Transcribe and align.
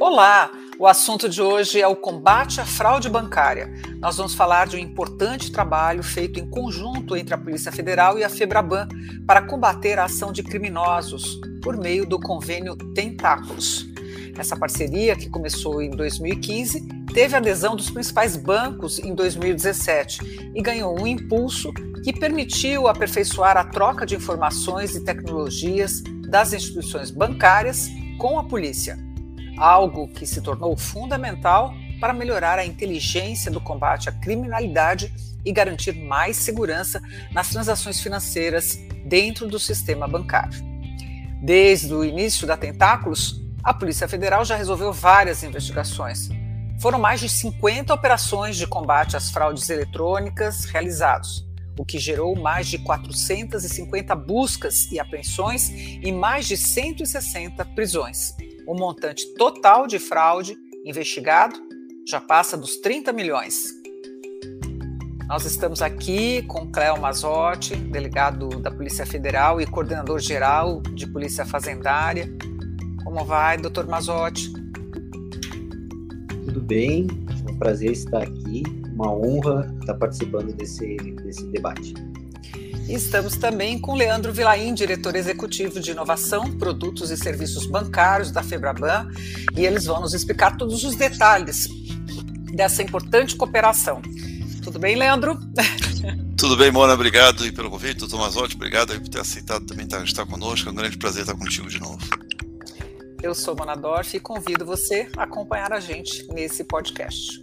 Olá! 0.00 0.52
O 0.78 0.86
assunto 0.86 1.28
de 1.28 1.42
hoje 1.42 1.80
é 1.80 1.88
o 1.88 1.96
combate 1.96 2.60
à 2.60 2.64
fraude 2.64 3.08
bancária. 3.08 3.68
Nós 3.98 4.16
vamos 4.16 4.32
falar 4.32 4.68
de 4.68 4.76
um 4.76 4.78
importante 4.78 5.50
trabalho 5.50 6.04
feito 6.04 6.38
em 6.38 6.48
conjunto 6.48 7.16
entre 7.16 7.34
a 7.34 7.38
Polícia 7.38 7.72
Federal 7.72 8.16
e 8.16 8.22
a 8.22 8.28
Febraban 8.28 8.86
para 9.26 9.42
combater 9.42 9.98
a 9.98 10.04
ação 10.04 10.32
de 10.32 10.44
criminosos 10.44 11.40
por 11.60 11.76
meio 11.76 12.06
do 12.06 12.20
convênio 12.20 12.76
Tentáculos. 12.94 13.88
Essa 14.38 14.56
parceria, 14.56 15.16
que 15.16 15.28
começou 15.28 15.82
em 15.82 15.90
2015, 15.90 16.86
teve 17.12 17.34
adesão 17.34 17.74
dos 17.74 17.90
principais 17.90 18.36
bancos 18.36 19.00
em 19.00 19.16
2017 19.16 20.52
e 20.54 20.62
ganhou 20.62 20.96
um 20.96 21.08
impulso 21.08 21.72
que 22.04 22.12
permitiu 22.12 22.86
aperfeiçoar 22.86 23.56
a 23.56 23.64
troca 23.64 24.06
de 24.06 24.14
informações 24.14 24.94
e 24.94 25.04
tecnologias 25.04 26.04
das 26.28 26.52
instituições 26.52 27.10
bancárias 27.10 27.88
com 28.16 28.38
a 28.38 28.44
polícia 28.44 29.07
algo 29.58 30.08
que 30.08 30.26
se 30.26 30.40
tornou 30.40 30.76
fundamental 30.76 31.74
para 32.00 32.12
melhorar 32.12 32.58
a 32.58 32.64
inteligência 32.64 33.50
do 33.50 33.60
combate 33.60 34.08
à 34.08 34.12
criminalidade 34.12 35.12
e 35.44 35.52
garantir 35.52 35.92
mais 35.92 36.36
segurança 36.36 37.00
nas 37.32 37.50
transações 37.50 38.00
financeiras 38.00 38.78
dentro 39.04 39.48
do 39.48 39.58
sistema 39.58 40.06
bancário. 40.06 40.62
Desde 41.42 41.92
o 41.92 42.04
início 42.04 42.46
da 42.46 42.56
Tentáculos, 42.56 43.40
a 43.62 43.72
Polícia 43.74 44.08
Federal 44.08 44.44
já 44.44 44.56
resolveu 44.56 44.92
várias 44.92 45.42
investigações. 45.42 46.28
Foram 46.80 46.98
mais 46.98 47.20
de 47.20 47.28
50 47.28 47.92
operações 47.92 48.56
de 48.56 48.66
combate 48.66 49.16
às 49.16 49.30
fraudes 49.30 49.68
eletrônicas 49.68 50.64
realizados, 50.64 51.46
o 51.76 51.84
que 51.84 51.98
gerou 51.98 52.36
mais 52.36 52.68
de 52.68 52.78
450 52.78 54.14
buscas 54.14 54.90
e 54.92 55.00
apreensões 55.00 55.70
e 55.70 56.12
mais 56.12 56.46
de 56.46 56.56
160 56.56 57.64
prisões 57.66 58.36
o 58.68 58.74
montante 58.74 59.26
total 59.32 59.86
de 59.86 59.98
fraude 59.98 60.54
investigado 60.84 61.58
já 62.06 62.20
passa 62.20 62.54
dos 62.54 62.76
30 62.76 63.14
milhões. 63.14 63.72
Nós 65.26 65.46
estamos 65.46 65.80
aqui 65.80 66.42
com 66.42 66.70
Cléo 66.70 67.00
Mazotti, 67.00 67.74
delegado 67.74 68.60
da 68.60 68.70
Polícia 68.70 69.06
Federal 69.06 69.58
e 69.58 69.66
coordenador 69.66 70.18
geral 70.18 70.82
de 70.82 71.06
Polícia 71.06 71.46
Fazendária. 71.46 72.28
Como 73.04 73.24
vai, 73.24 73.56
doutor 73.56 73.86
Mazotti? 73.86 74.52
Tudo 76.44 76.60
bem, 76.60 77.06
é 77.46 77.50
um 77.50 77.58
prazer 77.58 77.92
estar 77.92 78.22
aqui, 78.22 78.62
uma 78.92 79.10
honra 79.10 79.74
estar 79.80 79.94
participando 79.94 80.54
desse, 80.54 80.94
desse 80.96 81.46
debate. 81.46 81.94
E 82.88 82.94
estamos 82.94 83.36
também 83.36 83.78
com 83.78 83.94
Leandro 83.94 84.32
Vilaim, 84.32 84.72
diretor 84.72 85.14
executivo 85.14 85.78
de 85.78 85.90
inovação, 85.90 86.50
produtos 86.56 87.10
e 87.10 87.18
serviços 87.18 87.66
bancários 87.66 88.30
da 88.30 88.42
Febraban, 88.42 89.10
e 89.54 89.66
eles 89.66 89.84
vão 89.84 90.00
nos 90.00 90.14
explicar 90.14 90.56
todos 90.56 90.82
os 90.84 90.96
detalhes 90.96 91.68
dessa 92.54 92.82
importante 92.82 93.36
cooperação. 93.36 94.00
Tudo 94.64 94.78
bem, 94.78 94.96
Leandro? 94.96 95.38
Tudo 96.38 96.56
bem, 96.56 96.70
Mona, 96.70 96.94
obrigado 96.94 97.52
pelo 97.52 97.68
convite. 97.68 97.98
Doutor 97.98 98.20
Mazotti, 98.20 98.54
obrigado 98.54 98.98
por 98.98 99.08
ter 99.08 99.20
aceitado 99.20 99.66
também 99.66 99.86
estar 100.04 100.24
conosco. 100.24 100.68
É 100.68 100.72
um 100.72 100.74
grande 100.74 100.96
prazer 100.96 101.22
estar 101.22 101.34
contigo 101.34 101.68
de 101.68 101.80
novo. 101.80 101.98
Eu 103.22 103.34
sou 103.34 103.54
Mona 103.54 103.74
Dorf 103.74 104.16
e 104.16 104.20
convido 104.20 104.64
você 104.64 105.08
a 105.16 105.24
acompanhar 105.24 105.72
a 105.72 105.80
gente 105.80 106.26
nesse 106.32 106.64
podcast. 106.64 107.42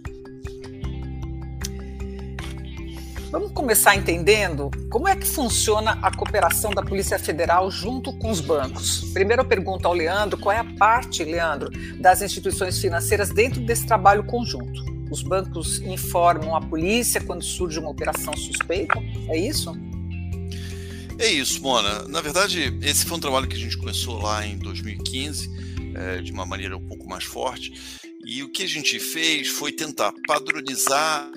Vamos 3.30 3.50
começar 3.50 3.96
entendendo 3.96 4.70
como 4.88 5.08
é 5.08 5.16
que 5.16 5.26
funciona 5.26 5.98
a 6.00 6.14
cooperação 6.14 6.70
da 6.70 6.80
Polícia 6.80 7.18
Federal 7.18 7.68
junto 7.70 8.12
com 8.18 8.30
os 8.30 8.40
bancos. 8.40 9.00
Primeiro 9.12 9.42
eu 9.42 9.46
pergunto 9.46 9.88
ao 9.88 9.92
Leandro 9.92 10.38
qual 10.38 10.54
é 10.54 10.58
a 10.58 10.64
parte, 10.64 11.24
Leandro, 11.24 11.70
das 11.98 12.22
instituições 12.22 12.78
financeiras 12.78 13.30
dentro 13.30 13.60
desse 13.60 13.84
trabalho 13.84 14.24
conjunto. 14.24 14.84
Os 15.10 15.22
bancos 15.22 15.80
informam 15.80 16.54
a 16.54 16.60
polícia 16.60 17.20
quando 17.20 17.42
surge 17.42 17.80
uma 17.80 17.90
operação 17.90 18.34
suspeita? 18.36 18.94
É 19.28 19.36
isso? 19.36 19.76
É 21.18 21.28
isso, 21.28 21.60
Mona. 21.62 22.06
Na 22.06 22.20
verdade, 22.20 22.78
esse 22.82 23.04
foi 23.04 23.16
um 23.16 23.20
trabalho 23.20 23.48
que 23.48 23.56
a 23.56 23.60
gente 23.60 23.76
começou 23.76 24.20
lá 24.20 24.46
em 24.46 24.56
2015, 24.56 25.50
é, 25.94 26.22
de 26.22 26.30
uma 26.30 26.46
maneira 26.46 26.76
um 26.76 26.86
pouco 26.86 27.08
mais 27.08 27.24
forte. 27.24 27.72
E 28.24 28.42
o 28.42 28.48
que 28.50 28.62
a 28.62 28.68
gente 28.68 29.00
fez 29.00 29.48
foi 29.48 29.72
tentar 29.72 30.12
padronizar 30.26 31.28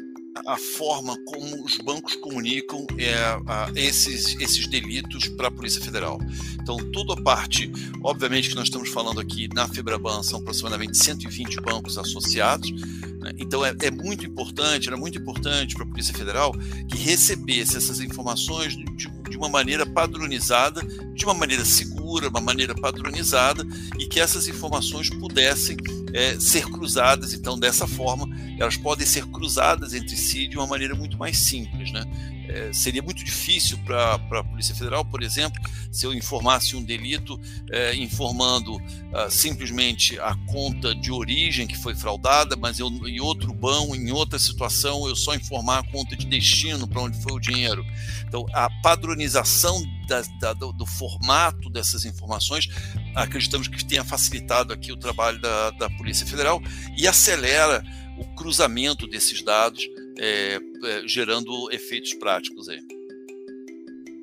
a 0.45 0.57
forma 0.57 1.17
como 1.25 1.63
os 1.63 1.77
bancos 1.77 2.15
comunicam 2.15 2.85
é, 2.97 3.13
a, 3.47 3.71
esses, 3.75 4.35
esses 4.39 4.67
delitos 4.67 5.27
para 5.27 5.47
a 5.47 5.51
Polícia 5.51 5.81
Federal. 5.81 6.19
Então, 6.61 6.77
toda 6.91 7.13
a 7.13 7.21
parte, 7.21 7.71
obviamente 8.03 8.49
que 8.49 8.55
nós 8.55 8.65
estamos 8.65 8.89
falando 8.89 9.19
aqui 9.19 9.47
na 9.53 9.67
Febraban, 9.67 10.23
são 10.23 10.39
aproximadamente 10.39 10.97
120 10.97 11.61
bancos 11.61 11.97
associados, 11.97 12.71
né? 13.19 13.33
então 13.37 13.65
é, 13.65 13.75
é, 13.81 13.91
muito 13.91 14.25
importante, 14.25 14.87
era 14.87 14.97
muito 14.97 15.17
importante 15.17 15.75
para 15.75 15.83
a 15.83 15.87
Polícia 15.87 16.13
Federal 16.13 16.53
que 16.87 16.97
recebesse 16.97 17.77
essas 17.77 17.99
informações 17.99 18.75
de, 18.75 18.85
de 18.85 19.37
uma 19.37 19.49
maneira 19.49 19.85
padronizada, 19.85 20.81
de 21.13 21.25
uma 21.25 21.33
maneira 21.33 21.65
segura, 21.65 22.29
uma 22.29 22.41
maneira 22.41 22.75
padronizada, 22.75 23.65
e 23.97 24.05
que 24.05 24.19
essas 24.19 24.47
informações 24.47 25.09
pudessem 25.09 25.77
é, 26.13 26.39
ser 26.39 26.65
cruzadas. 26.65 27.33
Então, 27.33 27.57
dessa 27.57 27.87
forma, 27.87 28.27
elas 28.59 28.75
podem 28.75 29.07
ser 29.07 29.25
cruzadas 29.27 29.93
entre 29.93 30.15
si 30.15 30.47
de 30.47 30.57
uma 30.57 30.67
maneira 30.67 30.93
muito 30.93 31.17
mais 31.17 31.37
simples. 31.37 31.91
Né? 31.91 32.03
É, 32.49 32.73
seria 32.73 33.01
muito 33.01 33.23
difícil 33.23 33.77
para 33.85 34.15
a 34.15 34.43
Polícia 34.43 34.75
Federal, 34.75 35.05
por 35.05 35.21
exemplo, 35.21 35.61
se 35.91 36.05
eu 36.05 36.13
informasse 36.13 36.75
um 36.75 36.83
delito 36.83 37.39
é, 37.71 37.95
informando 37.95 38.75
uh, 38.75 39.29
simplesmente 39.29 40.19
a 40.19 40.35
conta 40.47 40.95
de 40.95 41.11
origem 41.11 41.67
que 41.67 41.77
foi 41.77 41.95
fraudada, 41.95 42.55
mas 42.55 42.79
eu, 42.79 42.87
em 43.07 43.19
outro 43.19 43.53
banco, 43.53 43.95
em 43.95 44.11
outra 44.11 44.39
situação, 44.39 45.07
eu 45.07 45.15
só 45.15 45.35
informar 45.35 45.79
a 45.79 45.83
conta 45.91 46.15
de 46.15 46.25
destino 46.25 46.87
para 46.87 47.01
onde 47.01 47.21
foi 47.21 47.33
o 47.33 47.39
dinheiro. 47.39 47.85
Então, 48.27 48.45
a 48.51 48.69
padronização 48.81 49.81
da, 50.07 50.21
da, 50.39 50.53
do, 50.53 50.73
do, 50.73 50.85
formato 50.85 51.69
dessas 51.69 52.03
informações, 52.03 52.67
acreditamos 53.15 53.67
que 53.67 53.85
tenha 53.85 54.03
facilitado 54.03 54.73
aqui 54.73 54.91
o 54.91 54.97
trabalho 54.97 55.39
da, 55.39 55.69
da 55.71 55.89
Polícia 55.91 56.25
Federal 56.25 56.61
e 56.97 57.07
acelera 57.07 57.83
o 58.19 58.35
cruzamento 58.35 59.07
desses 59.07 59.41
dados 59.41 59.87
é, 60.17 60.59
é, 60.83 61.07
gerando 61.07 61.71
efeitos 61.71 62.13
práticos 62.13 62.67
aí. 62.67 62.79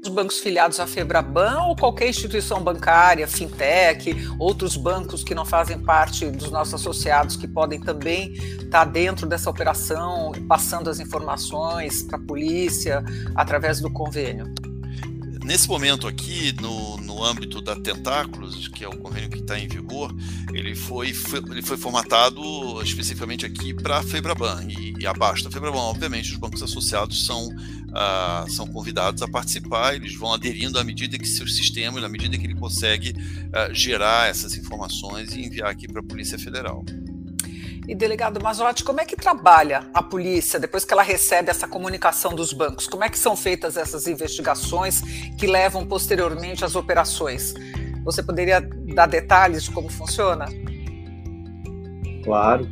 Os 0.03 0.09
bancos 0.13 0.39
filiados 0.39 0.79
à 0.79 0.87
Febraban 0.87 1.63
ou 1.63 1.75
qualquer 1.75 2.09
instituição 2.09 2.63
bancária, 2.63 3.27
fintech, 3.27 4.15
outros 4.39 4.77
bancos 4.77 5.25
que 5.25 5.35
não 5.35 5.45
fazem 5.45 5.81
parte 5.81 6.31
dos 6.31 6.51
nossos 6.53 6.75
associados 6.75 7.35
que 7.35 7.49
podem 7.49 7.81
também 7.81 8.33
estar 8.33 8.85
dentro 8.85 9.27
dessa 9.27 9.51
operação, 9.51 10.31
passando 10.47 10.89
as 10.89 11.01
informações 11.01 12.03
para 12.03 12.19
a 12.19 12.21
polícia 12.21 13.03
através 13.35 13.81
do 13.81 13.91
convênio? 13.91 14.55
Nesse 15.47 15.69
momento 15.69 16.09
aqui, 16.09 16.53
no, 16.61 16.97
no 16.97 17.23
âmbito 17.23 17.63
da 17.63 17.77
Tentáculos, 17.77 18.67
que 18.67 18.83
é 18.83 18.89
o 18.89 18.97
convênio 18.97 19.31
que 19.31 19.39
está 19.39 19.57
em 19.57 19.69
vigor, 19.69 20.13
ele 20.53 20.75
foi, 20.75 21.15
foi, 21.15 21.39
ele 21.39 21.63
foi 21.63 21.77
formatado 21.77 22.43
especificamente 22.83 23.47
aqui 23.47 23.73
para 23.73 23.99
a 23.99 24.03
Febraban 24.03 24.65
e, 24.69 24.95
e, 24.99 25.07
abaixo 25.07 25.45
da 25.45 25.51
Febraban, 25.51 25.79
obviamente, 25.79 26.33
os 26.33 26.37
bancos 26.37 26.65
associados 26.65 27.25
são, 27.25 27.47
uh, 27.47 28.51
são 28.51 28.67
convidados 28.67 29.23
a 29.23 29.29
participar, 29.29 29.95
eles 29.95 30.17
vão 30.17 30.35
aderindo 30.35 30.81
à 30.81 30.85
medida 30.85 31.17
que 31.17 31.29
seus 31.29 31.55
sistemas, 31.55 32.03
à 32.03 32.09
medida 32.09 32.37
que 32.37 32.45
ele 32.45 32.57
consegue 32.57 33.11
uh, 33.13 33.73
gerar 33.73 34.29
essas 34.29 34.57
informações 34.57 35.33
e 35.33 35.43
enviar 35.43 35.71
aqui 35.71 35.87
para 35.87 36.01
a 36.01 36.05
Polícia 36.05 36.41
Federal. 36.41 36.85
E 37.89 37.95
delegado 37.95 38.43
Mazotti, 38.43 38.83
como 38.83 39.01
é 39.01 39.05
que 39.05 39.15
trabalha 39.15 39.89
a 39.95 40.03
polícia 40.03 40.59
depois 40.59 40.85
que 40.85 40.93
ela 40.93 41.05
recebe 41.05 41.51
essa 41.51 41.69
comunicação 41.69 42.35
dos 42.35 42.53
bancos? 42.53 42.89
Como 42.89 43.05
é 43.05 43.09
que 43.09 43.19
são 43.19 43.37
feitas 43.37 43.77
essas 43.77 44.09
investigações 44.09 45.01
que 45.39 45.47
levam 45.47 45.87
posteriormente 45.87 46.65
às 46.65 46.75
operações? 46.75 47.55
Você 48.05 48.25
poderia 48.25 48.61
dar 48.61 49.07
detalhes 49.07 49.65
de 49.65 49.71
como 49.71 49.89
funciona? 49.89 50.47
Claro. 52.25 52.69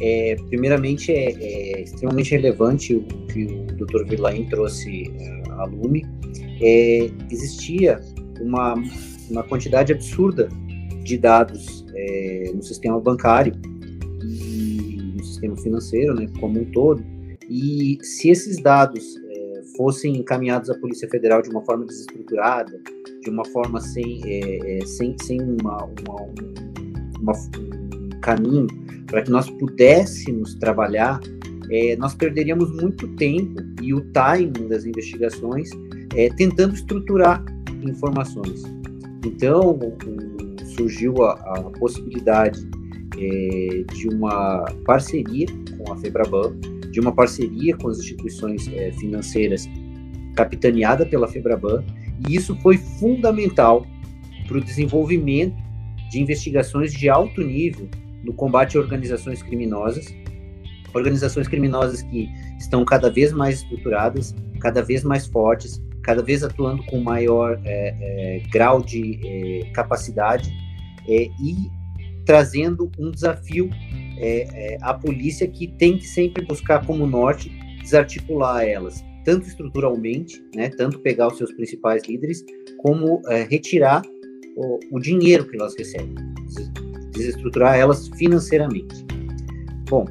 É, 0.00 0.36
primeiramente, 0.48 1.12
é, 1.12 1.32
é, 1.32 1.82
extremamente 1.82 2.30
relevante 2.30 2.96
o 2.96 3.02
que 3.26 3.44
o 3.44 3.66
Dr. 3.66 4.08
Vilain 4.08 4.48
trouxe 4.48 5.12
é, 5.20 5.50
à 5.50 5.64
Lume. 5.64 6.06
É, 6.62 7.10
existia 7.30 8.00
uma, 8.40 8.74
uma 9.30 9.42
quantidade 9.42 9.92
absurda 9.92 10.48
de 11.02 11.18
dados 11.18 11.84
é, 11.94 12.50
no 12.54 12.62
sistema 12.62 12.98
bancário 12.98 13.54
sistema 15.34 15.56
financeiro, 15.56 16.14
né, 16.14 16.26
como 16.40 16.60
um 16.60 16.64
todo. 16.66 17.04
E 17.48 17.98
se 18.02 18.30
esses 18.30 18.60
dados 18.62 19.16
é, 19.28 19.62
fossem 19.76 20.16
encaminhados 20.16 20.70
à 20.70 20.74
Polícia 20.78 21.08
Federal 21.08 21.42
de 21.42 21.50
uma 21.50 21.62
forma 21.62 21.84
desestruturada, 21.84 22.80
de 23.22 23.30
uma 23.30 23.44
forma 23.46 23.80
sem, 23.80 24.22
é, 24.24 24.78
é, 24.78 24.86
sem, 24.86 25.16
sem 25.22 25.40
uma, 25.40 25.84
uma, 25.84 26.20
uma, 27.20 27.32
um 27.32 28.20
caminho 28.20 28.66
para 29.06 29.22
que 29.22 29.30
nós 29.30 29.50
pudéssemos 29.50 30.54
trabalhar, 30.54 31.20
é, 31.70 31.96
nós 31.96 32.14
perderíamos 32.14 32.70
muito 32.80 33.08
tempo 33.16 33.62
e 33.82 33.92
o 33.92 34.00
timing 34.12 34.68
das 34.68 34.84
investigações 34.84 35.70
é, 36.14 36.28
tentando 36.30 36.74
estruturar 36.74 37.44
informações. 37.82 38.62
Então, 39.24 39.78
surgiu 40.76 41.22
a, 41.22 41.32
a 41.32 41.62
possibilidade 41.78 42.66
é, 43.18 43.84
de 43.92 44.08
uma 44.08 44.64
parceria 44.84 45.46
com 45.78 45.92
a 45.92 45.96
Febraban, 45.96 46.54
de 46.90 47.00
uma 47.00 47.12
parceria 47.12 47.76
com 47.76 47.88
as 47.88 47.98
instituições 47.98 48.68
é, 48.68 48.92
financeiras 48.92 49.68
capitaneada 50.34 51.06
pela 51.06 51.28
Febraban, 51.28 51.84
e 52.28 52.36
isso 52.36 52.56
foi 52.56 52.76
fundamental 52.76 53.86
para 54.46 54.58
o 54.58 54.60
desenvolvimento 54.60 55.56
de 56.10 56.20
investigações 56.20 56.92
de 56.92 57.08
alto 57.08 57.42
nível 57.42 57.88
no 58.22 58.32
combate 58.32 58.76
a 58.76 58.80
organizações 58.80 59.42
criminosas, 59.42 60.06
organizações 60.94 61.48
criminosas 61.48 62.02
que 62.02 62.28
estão 62.58 62.84
cada 62.84 63.10
vez 63.10 63.32
mais 63.32 63.56
estruturadas, 63.62 64.34
cada 64.60 64.82
vez 64.82 65.04
mais 65.04 65.26
fortes, 65.26 65.82
cada 66.02 66.22
vez 66.22 66.42
atuando 66.42 66.82
com 66.84 67.00
maior 67.00 67.60
é, 67.64 67.94
é, 68.00 68.42
grau 68.50 68.80
de 68.82 69.18
é, 69.24 69.70
capacidade 69.72 70.52
é, 71.08 71.28
e 71.40 71.70
trazendo 72.24 72.90
um 72.98 73.10
desafio 73.10 73.70
é, 74.18 74.74
é, 74.74 74.78
à 74.80 74.94
polícia 74.94 75.46
que 75.46 75.68
tem 75.68 75.98
que 75.98 76.06
sempre 76.06 76.44
buscar 76.44 76.84
como 76.86 77.06
norte 77.06 77.50
desarticular 77.82 78.64
elas, 78.64 79.04
tanto 79.24 79.46
estruturalmente, 79.46 80.42
né, 80.54 80.70
tanto 80.70 80.98
pegar 81.00 81.28
os 81.28 81.36
seus 81.36 81.52
principais 81.52 82.02
líderes, 82.08 82.44
como 82.78 83.20
retirar 83.48 84.02
o, 84.56 84.78
o 84.92 84.98
dinheiro 85.00 85.46
que 85.46 85.56
elas 85.56 85.74
recebem, 85.76 86.14
desestruturar 87.12 87.76
elas 87.76 88.08
financeiramente. 88.08 89.04
Bom, 89.88 90.06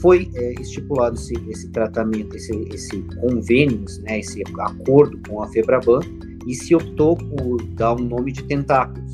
foi 0.00 0.30
é, 0.34 0.52
estipulado 0.60 1.16
esse, 1.16 1.34
esse, 1.50 1.68
tratamento, 1.70 2.36
esse, 2.36 2.52
esse 2.72 3.02
convênio, 3.20 3.84
né, 4.02 4.20
esse 4.20 4.42
acordo 4.60 5.20
com 5.28 5.42
a 5.42 5.48
Febraban, 5.48 6.00
e 6.46 6.54
se 6.54 6.74
optou 6.74 7.16
por 7.16 7.62
dar 7.74 7.94
um 7.94 8.04
nome 8.04 8.32
de 8.32 8.42
tentáculos, 8.44 9.12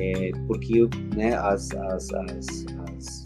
é, 0.00 0.32
porque 0.46 0.88
né, 1.14 1.34
as, 1.34 1.70
as, 1.72 2.12
as, 2.12 2.66
as, 2.88 3.24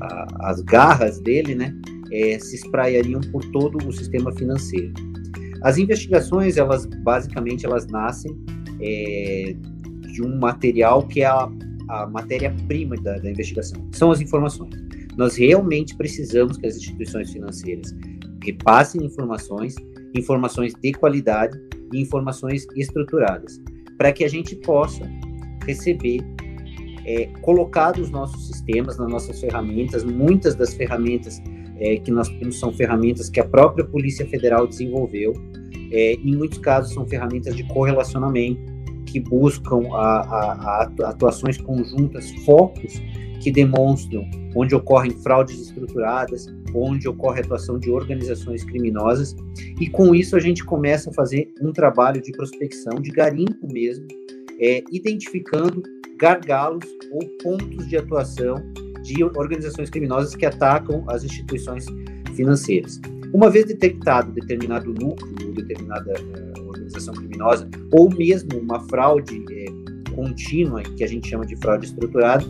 a, 0.00 0.50
as 0.50 0.60
garras 0.62 1.20
dele 1.20 1.54
né, 1.54 1.74
é, 2.10 2.38
se 2.38 2.56
espraiariam 2.56 3.20
por 3.32 3.44
todo 3.52 3.78
o 3.86 3.92
sistema 3.92 4.32
financeiro. 4.32 4.92
As 5.62 5.78
investigações, 5.78 6.56
elas 6.56 6.86
basicamente 6.86 7.64
elas 7.64 7.86
nascem 7.86 8.36
é, 8.80 9.54
de 10.12 10.22
um 10.22 10.38
material 10.38 11.06
que 11.06 11.22
é 11.22 11.26
a, 11.26 11.48
a 11.88 12.06
matéria-prima 12.06 12.96
da, 12.96 13.18
da 13.18 13.30
investigação, 13.30 13.86
são 13.92 14.10
as 14.10 14.20
informações. 14.20 14.74
Nós 15.16 15.36
realmente 15.36 15.96
precisamos 15.96 16.58
que 16.58 16.66
as 16.66 16.76
instituições 16.76 17.32
financeiras 17.32 17.94
repassem 18.42 19.04
informações, 19.04 19.74
informações 20.14 20.74
de 20.74 20.92
qualidade 20.92 21.58
e 21.92 22.00
informações 22.00 22.66
estruturadas, 22.76 23.60
para 23.96 24.12
que 24.12 24.24
a 24.24 24.28
gente 24.28 24.54
possa 24.56 25.08
receber, 25.66 26.20
é, 27.04 27.26
colocar 27.40 27.96
nos 27.96 28.10
nossos 28.10 28.46
sistemas, 28.48 28.98
nas 28.98 29.08
nossas 29.08 29.40
ferramentas, 29.40 30.04
muitas 30.04 30.54
das 30.54 30.74
ferramentas 30.74 31.42
é, 31.78 31.96
que 31.96 32.10
nós 32.10 32.28
temos 32.28 32.58
são 32.58 32.72
ferramentas 32.72 33.28
que 33.28 33.40
a 33.40 33.44
própria 33.44 33.84
Polícia 33.84 34.26
Federal 34.26 34.66
desenvolveu, 34.66 35.32
é, 35.92 36.14
em 36.14 36.36
muitos 36.36 36.58
casos 36.58 36.92
são 36.92 37.06
ferramentas 37.06 37.54
de 37.54 37.62
correlacionamento, 37.64 38.74
que 39.06 39.20
buscam 39.20 39.88
a, 39.92 40.20
a, 40.20 40.90
a 41.00 41.08
atuações 41.08 41.56
conjuntas, 41.58 42.30
focos 42.44 43.00
que 43.40 43.52
demonstram 43.52 44.28
onde 44.56 44.74
ocorrem 44.74 45.12
fraudes 45.12 45.60
estruturadas, 45.60 46.46
onde 46.74 47.06
ocorre 47.08 47.40
atuação 47.40 47.78
de 47.78 47.90
organizações 47.90 48.64
criminosas, 48.64 49.36
e 49.80 49.88
com 49.88 50.14
isso 50.14 50.34
a 50.34 50.40
gente 50.40 50.64
começa 50.64 51.10
a 51.10 51.12
fazer 51.12 51.52
um 51.62 51.72
trabalho 51.72 52.20
de 52.20 52.32
prospecção, 52.32 53.00
de 53.00 53.10
garimpo 53.10 53.72
mesmo, 53.72 54.06
é, 54.60 54.82
identificando 54.90 55.82
gargalos 56.18 56.84
ou 57.12 57.20
pontos 57.42 57.86
de 57.88 57.96
atuação 57.96 58.56
de 59.02 59.22
organizações 59.22 59.90
criminosas 59.90 60.34
que 60.34 60.44
atacam 60.44 61.04
as 61.08 61.24
instituições 61.24 61.86
financeiras. 62.34 63.00
Uma 63.32 63.50
vez 63.50 63.66
detectado 63.66 64.32
determinado 64.32 64.92
núcleo, 64.92 65.52
determinada 65.52 66.12
uh, 66.12 66.68
organização 66.68 67.14
criminosa, 67.14 67.68
ou 67.92 68.08
mesmo 68.10 68.58
uma 68.58 68.80
fraude 68.88 69.38
uh, 69.38 70.14
contínua, 70.14 70.82
que 70.82 71.04
a 71.04 71.06
gente 71.06 71.28
chama 71.28 71.44
de 71.44 71.56
fraude 71.56 71.86
estruturada, 71.86 72.44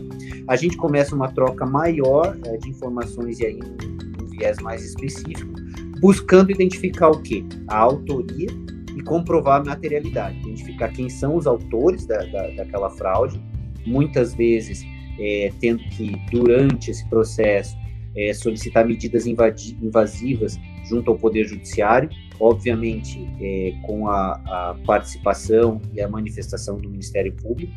a 0.47 0.55
gente 0.55 0.77
começa 0.77 1.15
uma 1.15 1.31
troca 1.31 1.65
maior 1.65 2.37
uh, 2.47 2.57
de 2.59 2.69
informações 2.69 3.39
e 3.39 3.45
aí 3.45 3.59
um, 3.59 4.23
um 4.23 4.27
viés 4.27 4.57
mais 4.59 4.83
específico, 4.83 5.51
buscando 5.99 6.51
identificar 6.51 7.09
o 7.09 7.21
que? 7.21 7.45
A 7.67 7.77
autoria 7.77 8.47
e 8.97 9.03
comprovar 9.03 9.61
a 9.61 9.63
materialidade, 9.63 10.39
identificar 10.39 10.89
quem 10.89 11.07
são 11.09 11.35
os 11.35 11.45
autores 11.45 12.05
da, 12.05 12.17
da, 12.25 12.47
daquela 12.49 12.89
fraude, 12.89 13.39
muitas 13.85 14.33
vezes 14.33 14.83
é, 15.19 15.51
tendo 15.59 15.83
que, 15.89 16.15
durante 16.31 16.89
esse 16.91 17.07
processo, 17.07 17.77
é, 18.15 18.33
solicitar 18.33 18.85
medidas 18.85 19.27
invasivas 19.27 20.59
junto 20.89 21.11
ao 21.11 21.17
Poder 21.17 21.45
Judiciário, 21.45 22.09
obviamente 22.39 23.27
é, 23.39 23.73
com 23.83 24.07
a, 24.07 24.31
a, 24.33 24.75
participação 24.85 25.79
e 25.93 26.01
a 26.01 26.07
manifestação 26.09 26.77
do 26.77 26.89
Ministério 26.89 27.31
Público. 27.33 27.73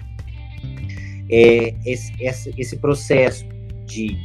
É, 1.31 1.75
esse, 1.85 2.13
esse, 2.19 2.55
esse 2.57 2.77
processo 2.79 3.45
de 3.87 4.17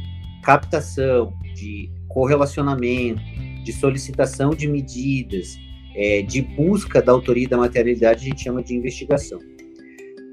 captação, 0.42 1.34
de 1.54 1.90
correlacionamento, 2.08 3.20
de 3.62 3.72
solicitação 3.72 4.50
de 4.50 4.66
medidas, 4.68 5.58
é, 5.96 6.22
de 6.22 6.42
busca 6.42 7.00
da 7.00 7.10
autoria 7.10 7.44
e 7.44 7.48
da 7.48 7.56
materialidade, 7.56 8.26
a 8.26 8.28
gente 8.28 8.42
chama 8.42 8.62
de 8.62 8.74
investigação. 8.74 9.40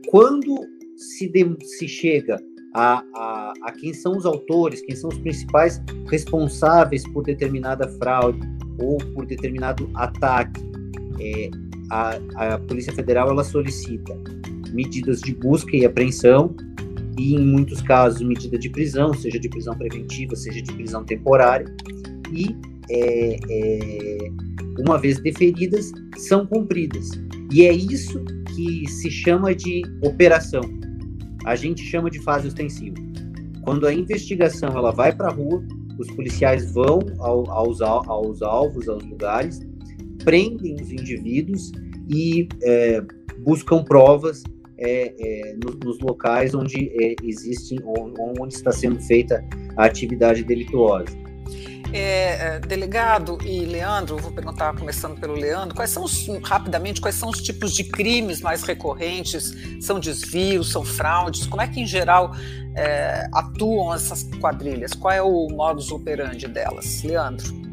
Quando 0.07 0.56
se, 0.95 1.27
de, 1.30 1.57
se 1.62 1.88
chega 1.88 2.38
a, 2.74 3.04
a, 3.15 3.54
a, 3.63 3.71
quem 3.71 3.94
são 3.94 4.18
os 4.18 4.25
autores, 4.25 4.81
quem 4.81 4.95
são 4.95 5.10
os 5.10 5.18
principais 5.19 5.81
responsáveis 6.10 7.07
por 7.10 7.24
determinada 7.24 7.88
fraude 7.98 8.39
ou 8.80 8.98
por 8.98 9.25
determinado 9.25 9.89
ataque. 9.94 10.62
É, 11.19 11.50
a, 11.89 12.19
a 12.56 12.59
Polícia 12.59 12.92
Federal 12.94 13.30
ela 13.30 13.44
solicita 13.44 14.18
medidas 14.71 15.21
de 15.21 15.36
busca 15.36 15.75
e 15.75 15.86
apreensão 15.86 16.56
e, 17.18 17.36
em 17.36 17.45
muitos 17.45 17.81
casos, 17.81 18.21
medida 18.21 18.57
de 18.57 18.69
prisão, 18.69 19.13
seja 19.13 19.39
de 19.39 19.48
prisão 19.48 19.77
preventiva, 19.77 20.36
seja 20.36 20.62
de 20.62 20.74
prisão 20.74 21.04
temporária, 21.04 21.68
e, 22.31 22.56
é, 22.89 23.38
é, 23.50 24.18
uma 24.80 25.00
vez 25.00 25.20
deferidas, 25.20 25.92
são 26.18 26.46
cumpridas. 26.46 27.10
E 27.52 27.66
é 27.66 27.74
isso 27.74 28.24
que 28.56 28.88
se 28.90 29.10
chama 29.10 29.54
de 29.54 29.81
operação 30.02 30.62
a 31.46 31.56
gente 31.56 31.84
chama 31.84 32.10
de 32.10 32.20
fase 32.20 32.48
ostensiva. 32.48 32.96
Quando 33.64 33.88
a 33.88 33.94
investigação 33.94 34.70
ela 34.70 34.92
vai 34.92 35.16
para 35.16 35.28
a 35.28 35.31
rua, 35.31 35.64
os 35.97 36.07
policiais 36.12 36.71
vão 36.71 37.00
ao, 37.19 37.50
aos, 37.52 37.81
aos 37.81 38.42
alvos, 38.42 38.90
aos 38.90 39.04
lugares, 39.04 39.59
prendem 40.24 40.76
os 40.76 40.92
indivíduos 40.92 41.71
e 42.09 42.47
é, 42.64 43.02
buscam 43.40 43.83
provas 43.83 44.44
é, 44.78 45.14
é, 45.18 45.56
nos, 45.64 45.76
nos, 45.78 46.00
locais 46.00 46.54
onde 46.54 46.90
é, 47.02 47.16
existem, 47.24 47.78
onde 48.40 48.54
está 48.54 48.71
sendo 48.71 49.00
feita 49.02 49.44
a 49.78 49.86
atividade 49.86 50.44
delituosa. 50.44 51.22
É, 51.94 52.56
é, 52.56 52.59
delegado 52.59 53.38
e 53.45 53.59
Leandro, 53.66 54.18
vou 54.18 54.31
perguntar, 54.31 54.76
começando 54.76 55.19
pelo 55.19 55.35
Leandro, 55.35 55.76
quais 55.76 55.92
são 55.92 56.04
os, 56.04 56.28
rapidamente, 56.44 57.00
quais 57.00 57.16
são 57.16 57.30
os 57.30 57.40
tipos 57.40 57.71
de 57.73 57.83
crimes 57.83 58.42
mais 58.42 58.64
recorrentes? 58.64 59.54
São 59.80 60.00
desvios, 60.00 60.71
são 60.71 60.83
fraudes? 60.83 61.45
Como 61.45 61.62
é 61.62 61.68
que, 61.68 61.80
em 61.80 61.85
geral, 61.85 62.31
é, 62.76 63.30
atuam 63.31 63.94
essas 63.94 64.23
quadrilhas? 64.42 64.94
Qual 64.95 65.14
é 65.14 65.21
o 65.21 65.47
modus 65.50 65.92
operandi 65.92 66.47
delas? 66.47 67.04
Leandro 67.04 67.64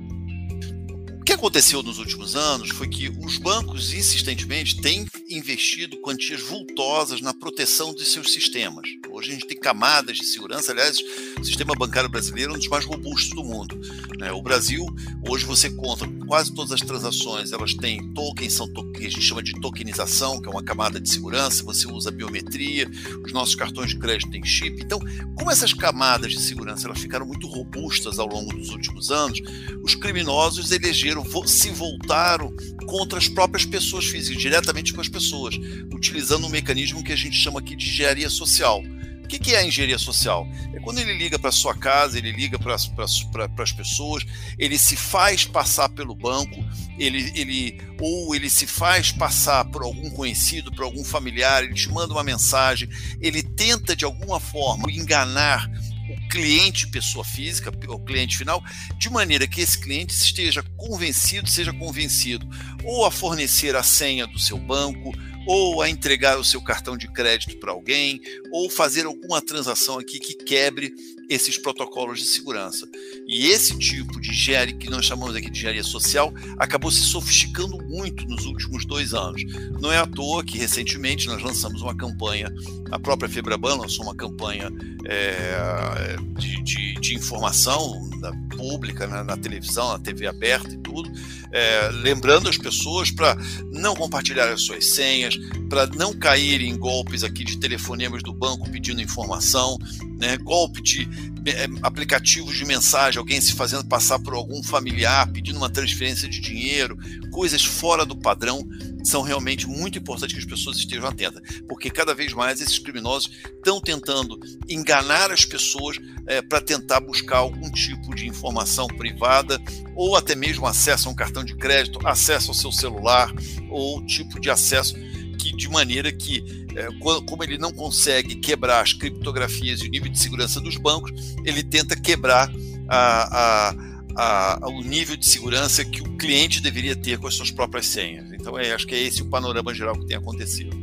que 1.31 1.35
aconteceu 1.35 1.81
nos 1.81 2.01
últimos 2.01 2.35
anos 2.35 2.71
foi 2.71 2.89
que 2.89 3.09
os 3.09 3.39
bancos 3.39 3.95
insistentemente 3.95 4.81
têm 4.81 5.07
investido 5.29 5.97
quantias 6.01 6.41
vultosas 6.41 7.21
na 7.21 7.33
proteção 7.33 7.95
de 7.95 8.05
seus 8.05 8.33
sistemas. 8.33 8.85
Hoje 9.21 9.33
a 9.33 9.35
gente 9.35 9.47
tem 9.47 9.59
camadas 9.59 10.17
de 10.17 10.25
segurança, 10.25 10.73
aliás, 10.73 10.97
o 11.39 11.45
sistema 11.45 11.75
bancário 11.75 12.09
brasileiro 12.09 12.53
é 12.53 12.55
um 12.55 12.59
dos 12.59 12.69
mais 12.69 12.87
robustos 12.87 13.35
do 13.35 13.45
mundo. 13.45 13.79
Né? 14.19 14.33
O 14.33 14.41
Brasil, 14.41 14.87
hoje 15.29 15.45
você 15.45 15.69
conta 15.69 16.09
quase 16.27 16.55
todas 16.55 16.73
as 16.73 16.81
transações, 16.81 17.53
elas 17.53 17.75
têm 17.75 18.15
tokens, 18.15 18.55
são 18.55 18.67
que 18.95 19.05
a 19.05 19.11
gente 19.11 19.21
chama 19.21 19.43
de 19.43 19.53
tokenização, 19.61 20.41
que 20.41 20.49
é 20.49 20.51
uma 20.51 20.63
camada 20.63 20.99
de 20.99 21.13
segurança, 21.13 21.63
você 21.63 21.87
usa 21.87 22.11
biometria, 22.11 22.91
os 23.23 23.31
nossos 23.31 23.55
cartões 23.55 23.91
de 23.91 23.99
crédito 23.99 24.31
têm 24.31 24.43
chip. 24.43 24.81
Então, 24.81 24.99
como 25.37 25.51
essas 25.51 25.75
camadas 25.75 26.33
de 26.33 26.41
segurança 26.41 26.87
elas 26.87 26.99
ficaram 26.99 27.27
muito 27.27 27.47
robustas 27.47 28.19
ao 28.19 28.27
longo 28.27 28.57
dos 28.57 28.71
últimos 28.71 29.11
anos, 29.11 29.39
os 29.83 29.95
criminosos 29.95 30.73
elegeram 30.73 31.27
se 31.47 31.69
voltaram 31.69 32.51
contra 32.87 33.19
as 33.19 33.29
próprias 33.29 33.67
pessoas 33.67 34.07
físicas, 34.07 34.41
diretamente 34.41 34.95
com 34.95 35.01
as 35.03 35.11
pessoas, 35.11 35.57
utilizando 35.93 36.47
um 36.47 36.51
mecanismo 36.51 37.05
que 37.05 37.13
a 37.13 37.17
gente 37.17 37.37
chama 37.37 37.61
aqui 37.61 37.77
de 37.77 37.87
engenharia 37.87 38.31
social. 38.31 38.83
Que, 39.31 39.39
que 39.39 39.55
é 39.55 39.59
a 39.59 39.65
engenharia 39.65 39.99
social? 39.99 40.47
É 40.75 40.81
quando 40.81 40.99
ele 40.99 41.17
liga 41.17 41.39
para 41.39 41.53
sua 41.53 41.75
casa, 41.75 42.19
ele 42.19 42.33
liga 42.33 42.59
para 42.59 42.75
as 42.75 43.73
pessoas, 43.73 44.27
ele 44.59 44.77
se 44.77 44.97
faz 44.97 45.45
passar 45.45 45.89
pelo 45.91 46.17
banco, 46.17 46.65
ele, 46.99 47.33
ele 47.37 47.81
ou 48.01 48.35
ele 48.35 48.51
se 48.51 48.67
faz 48.67 49.13
passar 49.13 49.65
por 49.67 49.83
algum 49.83 50.11
conhecido, 50.11 50.73
por 50.73 50.85
algum 50.85 51.05
familiar, 51.05 51.63
ele 51.63 51.75
te 51.75 51.89
manda 51.89 52.13
uma 52.13 52.25
mensagem, 52.25 52.89
ele 53.21 53.43
tenta 53.43 53.95
de 53.95 54.05
alguma 54.05 54.41
forma 54.41 54.91
enganar 54.91 55.71
o 56.11 56.29
cliente 56.29 56.89
pessoa 56.89 57.25
física, 57.25 57.71
o 57.89 58.01
cliente 58.01 58.37
final, 58.37 58.61
de 58.99 59.09
maneira 59.09 59.47
que 59.47 59.61
esse 59.61 59.79
cliente 59.79 60.13
esteja 60.13 60.61
convencido, 60.77 61.49
seja 61.49 61.73
convencido 61.73 62.49
ou 62.83 63.07
a 63.07 63.13
fornecer 63.13 63.77
a 63.77 63.83
senha 63.85 64.27
do 64.27 64.41
seu 64.41 64.59
banco, 64.59 65.13
ou 65.47 65.81
a 65.81 65.89
entregar 65.89 66.39
o 66.39 66.45
seu 66.45 66.61
cartão 66.61 66.97
de 66.97 67.09
crédito 67.09 67.59
para 67.59 67.73
alguém, 67.73 68.21
ou 68.53 68.69
fazer 68.69 69.07
alguma 69.07 69.41
transação 69.41 69.99
aqui 69.99 70.19
que 70.19 70.35
quebre 70.35 70.95
esses 71.31 71.57
protocolos 71.57 72.19
de 72.19 72.27
segurança. 72.27 72.89
E 73.27 73.47
esse 73.47 73.79
tipo 73.79 74.21
de 74.21 74.31
engenharia, 74.31 74.77
que 74.77 74.91
nós 74.91 75.07
chamamos 75.07 75.37
aqui 75.37 75.49
de 75.49 75.59
engenharia 75.59 75.85
social, 75.85 76.35
acabou 76.59 76.91
se 76.91 77.03
sofisticando 77.03 77.79
muito 77.85 78.27
nos 78.27 78.45
últimos 78.47 78.85
dois 78.85 79.15
anos. 79.15 79.43
Não 79.81 79.93
é 79.93 79.99
à 79.99 80.07
toa 80.07 80.43
que, 80.43 80.59
recentemente, 80.59 81.29
nós 81.29 81.41
lançamos 81.41 81.83
uma 81.83 81.97
campanha, 81.97 82.53
a 82.91 82.99
própria 82.99 83.29
Febraban 83.29 83.77
lançou 83.77 84.05
uma 84.05 84.15
campanha 84.15 84.71
é, 85.07 86.17
de, 86.37 86.63
de, 86.63 86.95
de, 86.95 87.15
informação 87.15 88.11
pública, 88.57 89.07
né, 89.07 89.23
na 89.23 89.37
televisão, 89.37 89.93
na 89.93 89.99
TV 89.99 90.27
aberta 90.27 90.75
e 90.75 90.79
tudo, 90.79 91.11
é, 91.53 91.91
lembrando 91.93 92.49
as 92.49 92.59
pessoas 92.59 93.11
para 93.11 93.37
não 93.73 93.95
compartilhar 93.95 94.49
as 94.49 94.63
suas 94.63 94.91
senhas, 94.91 95.37
para 95.69 95.87
não 95.87 96.13
cair 96.13 96.61
em 96.61 96.77
golpes 96.77 97.23
aqui 97.23 97.45
de 97.45 97.59
telefonemas 97.59 98.23
do 98.23 98.35
banco 98.41 98.69
pedindo 98.71 99.03
informação, 99.03 99.77
né, 100.19 100.39
golpe 100.39 100.83
de 100.83 101.07
é, 101.47 101.67
aplicativos 101.83 102.57
de 102.57 102.65
mensagem, 102.65 103.19
alguém 103.19 103.41
se 103.41 103.53
fazendo 103.53 103.85
passar 103.85 104.19
por 104.19 104.35
algum 104.35 104.63
familiar, 104.63 105.31
pedindo 105.31 105.59
uma 105.59 105.71
transferência 105.71 106.29
de 106.29 106.41
dinheiro, 106.41 106.99
coisas 107.31 107.65
fora 107.65 108.05
do 108.05 108.17
padrão, 108.17 108.67
são 109.05 109.23
realmente 109.23 109.67
muito 109.67 109.99
importantes 109.99 110.35
que 110.35 110.41
as 110.41 110.47
pessoas 110.47 110.77
estejam 110.77 111.07
atentas, 111.07 111.43
porque 111.69 111.91
cada 111.91 112.15
vez 112.15 112.33
mais 112.33 112.61
esses 112.61 112.79
criminosos 112.79 113.31
estão 113.57 113.81
tentando 113.81 114.39
enganar 114.69 115.31
as 115.31 115.45
pessoas 115.45 115.99
é, 116.27 116.43
para 116.43 116.61
tentar 116.61 117.01
buscar 117.01 117.39
algum 117.39 117.71
tipo 117.71 118.15
de 118.15 118.27
informação 118.27 118.87
privada 118.87 119.59
ou 119.95 120.17
até 120.17 120.35
mesmo 120.35 120.67
acesso 120.67 121.09
a 121.09 121.13
um 121.13 121.15
cartão 121.15 121.43
de 121.45 121.57
crédito, 121.57 121.99
acesso 122.07 122.51
ao 122.51 122.55
seu 122.55 122.73
celular 122.73 123.33
ou 123.71 124.05
tipo 124.05 124.39
de 124.39 124.51
acesso 124.51 124.95
que 125.41 125.57
de 125.57 125.69
maneira 125.69 126.13
que 126.13 126.45
é, 126.77 126.89
como 127.01 127.43
ele 127.43 127.59
não 127.59 127.73
consegue 127.73 128.37
quebrar 128.37 128.83
as 128.83 128.93
criptografias 128.93 129.81
e 129.81 129.87
o 129.87 129.91
nível 129.91 130.11
de 130.11 130.19
segurança 130.19 130.61
dos 130.61 130.77
bancos, 130.77 131.35
ele 131.45 131.63
tenta 131.63 131.97
quebrar 131.97 132.51
a, 132.89 133.71
a, 134.17 134.61
a, 134.65 134.69
o 134.69 134.83
nível 134.83 135.17
de 135.17 135.27
segurança 135.27 135.85
que 135.85 136.03
o 136.03 136.17
cliente 136.17 136.61
deveria 136.61 136.95
ter 136.95 137.19
com 137.19 137.27
as 137.27 137.35
suas 137.35 137.51
próprias 137.51 137.87
senhas. 137.87 138.33
Então, 138.33 138.59
é, 138.59 138.73
acho 138.73 138.87
que 138.87 138.95
é 138.95 139.03
esse 139.03 139.23
o 139.23 139.27
panorama 139.27 139.73
geral 139.75 139.99
que 139.99 140.07
tem 140.07 140.17
acontecido. 140.17 140.77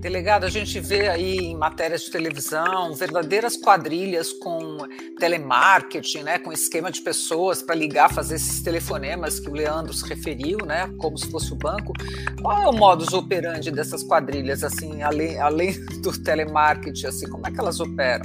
Delegado, 0.00 0.44
a 0.44 0.48
gente 0.48 0.80
vê 0.80 1.08
aí 1.08 1.36
em 1.36 1.54
matérias 1.54 2.00
de 2.00 2.10
televisão 2.10 2.94
verdadeiras 2.94 3.54
quadrilhas 3.54 4.32
com 4.32 4.78
telemarketing, 5.18 6.22
né, 6.22 6.38
com 6.38 6.50
esquema 6.50 6.90
de 6.90 7.02
pessoas 7.02 7.60
para 7.60 7.74
ligar, 7.74 8.10
fazer 8.10 8.36
esses 8.36 8.62
telefonemas 8.62 9.38
que 9.38 9.50
o 9.50 9.52
Leandro 9.52 9.92
se 9.92 10.08
referiu, 10.08 10.56
né, 10.64 10.90
como 10.96 11.18
se 11.18 11.30
fosse 11.30 11.52
o 11.52 11.56
banco. 11.56 11.92
Qual 12.40 12.62
é 12.62 12.66
o 12.66 12.72
modus 12.72 13.12
operandi 13.12 13.70
dessas 13.70 14.02
quadrilhas, 14.02 14.64
assim, 14.64 15.02
além, 15.02 15.38
além 15.38 15.74
do 16.00 16.10
telemarketing, 16.22 17.06
assim, 17.06 17.28
como 17.28 17.46
é 17.46 17.50
que 17.50 17.60
elas 17.60 17.78
operam? 17.78 18.24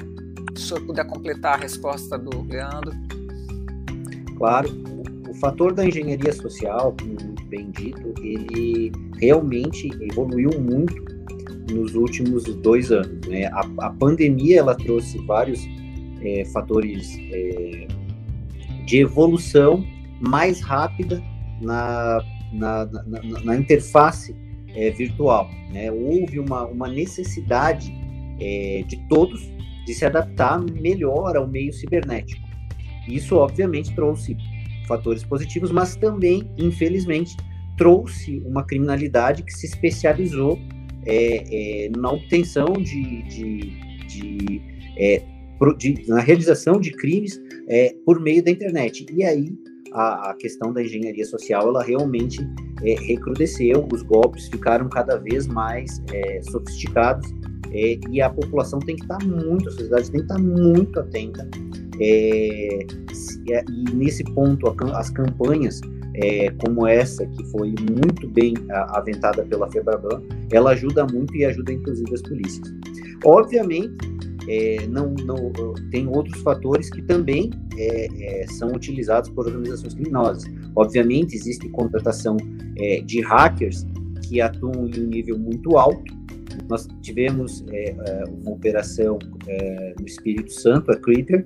Se 0.56 0.64
o 0.64 0.68
senhor 0.68 0.86
puder 0.86 1.06
completar 1.08 1.56
a 1.56 1.58
resposta 1.58 2.18
do 2.18 2.42
Leandro. 2.44 2.94
Claro, 4.38 4.70
o 5.28 5.34
fator 5.34 5.74
da 5.74 5.86
engenharia 5.86 6.32
social, 6.32 6.96
como 6.98 7.22
muito 7.22 7.46
bem 7.48 7.70
dito, 7.72 8.14
ele 8.22 8.94
realmente 9.20 9.90
evoluiu 10.02 10.52
muito 10.58 11.16
nos 11.72 11.96
últimos 11.96 12.44
dois 12.44 12.92
anos. 12.92 13.28
Né? 13.28 13.46
A, 13.46 13.66
a 13.80 13.90
pandemia 13.92 14.60
ela 14.60 14.76
trouxe 14.76 15.18
vários 15.26 15.68
é, 16.22 16.46
fatores 16.46 17.18
é, 17.32 17.88
de 18.86 18.98
evolução 18.98 19.86
mais 20.20 20.62
rápida 20.62 21.22
na, 21.62 22.24
na, 22.54 22.86
na, 22.86 23.42
na 23.44 23.58
interface 23.58 24.36
é, 24.76 24.92
virtual. 24.92 25.50
Né? 25.72 25.92
Houve 25.92 26.40
uma, 26.40 26.66
uma 26.66 26.88
necessidade 26.88 27.94
é, 28.40 28.84
de 28.88 28.98
todos 29.08 29.50
de 29.86 29.94
se 29.94 30.06
adaptar 30.06 30.60
melhor 30.60 31.38
ao 31.38 31.48
meio 31.48 31.72
cibernético. 31.72 32.44
Isso, 33.08 33.36
obviamente, 33.36 33.94
trouxe 33.94 34.36
fatores 34.88 35.24
positivos, 35.24 35.72
mas 35.72 35.96
também, 35.96 36.50
infelizmente, 36.58 37.38
trouxe 37.78 38.42
uma 38.46 38.64
criminalidade 38.64 39.44
que 39.44 39.54
se 39.54 39.68
especializou 39.68 40.60
é, 41.06 41.86
é, 41.86 41.90
na 41.98 42.12
obtenção 42.12 42.74
de, 42.74 43.24
de, 43.24 43.74
de, 44.08 44.62
é, 44.98 45.24
de, 45.78 46.08
na 46.08 46.20
realização 46.20 46.80
de 46.80 46.92
crimes 46.92 47.42
é, 47.68 47.96
por 48.06 48.20
meio 48.20 48.44
da 48.44 48.52
internet. 48.52 49.06
E 49.12 49.24
aí 49.24 49.54
a, 49.94 50.32
a 50.32 50.34
questão 50.36 50.74
da 50.74 50.82
engenharia 50.82 51.26
social 51.26 51.70
ela 51.70 51.84
realmente 51.84 52.40
é, 52.84 52.96
recrudesceu, 52.96 53.88
os 53.92 54.02
golpes 54.04 54.48
ficaram 54.50 54.90
cada 54.90 55.18
vez 55.18 55.48
mais 55.48 56.02
é, 56.12 56.42
sofisticados 56.44 57.34
e 58.10 58.22
a 58.22 58.30
população 58.30 58.80
tem 58.80 58.96
que 58.96 59.02
estar 59.02 59.22
muito, 59.26 59.68
a 59.68 59.72
sociedade 59.74 60.10
tem 60.10 60.22
que 60.22 60.32
estar 60.32 60.40
muito 60.40 60.98
atenta. 60.98 61.46
e 62.00 62.86
nesse 63.94 64.24
ponto, 64.34 64.74
as 64.94 65.10
campanhas 65.10 65.82
é, 66.22 66.50
como 66.64 66.88
essa, 66.88 67.26
que 67.26 67.44
foi 67.52 67.74
muito 67.92 68.28
bem 68.30 68.54
aventada 68.70 69.44
pela 69.44 69.70
FEBRABAN, 69.72 70.22
ela 70.52 70.72
ajuda 70.72 71.06
muito 71.06 71.36
e 71.36 71.46
ajuda 71.46 71.74
inclusive 71.74 72.14
as 72.14 72.22
polícias. 72.22 72.74
Obviamente, 73.24 74.16
é, 74.48 74.86
não, 74.88 75.14
não, 75.26 75.52
tem 75.90 76.08
outros 76.08 76.40
fatores 76.42 76.90
que 76.90 77.02
também 77.02 77.50
é, 77.78 78.42
é, 78.42 78.48
são 78.48 78.70
utilizados 78.70 79.30
por 79.30 79.48
organizações 79.48 79.94
criminosas. 79.94 80.46
Obviamente, 80.76 81.36
existe 81.36 81.68
contratação 81.70 82.38
é, 82.78 83.02
de 83.02 83.22
hackers 83.22 83.86
que 84.24 84.40
atuam 84.42 84.88
em 84.88 85.02
um 85.02 85.08
nível 85.08 85.38
muito 85.38 85.78
alto. 85.78 86.14
Nós 86.70 86.88
tivemos 87.02 87.66
é, 87.70 87.96
uma 88.42 88.52
operação 88.52 89.20
no 90.00 90.06
Espírito 90.06 90.52
Santo, 90.52 90.92
a 90.92 90.96
Critter, 90.96 91.46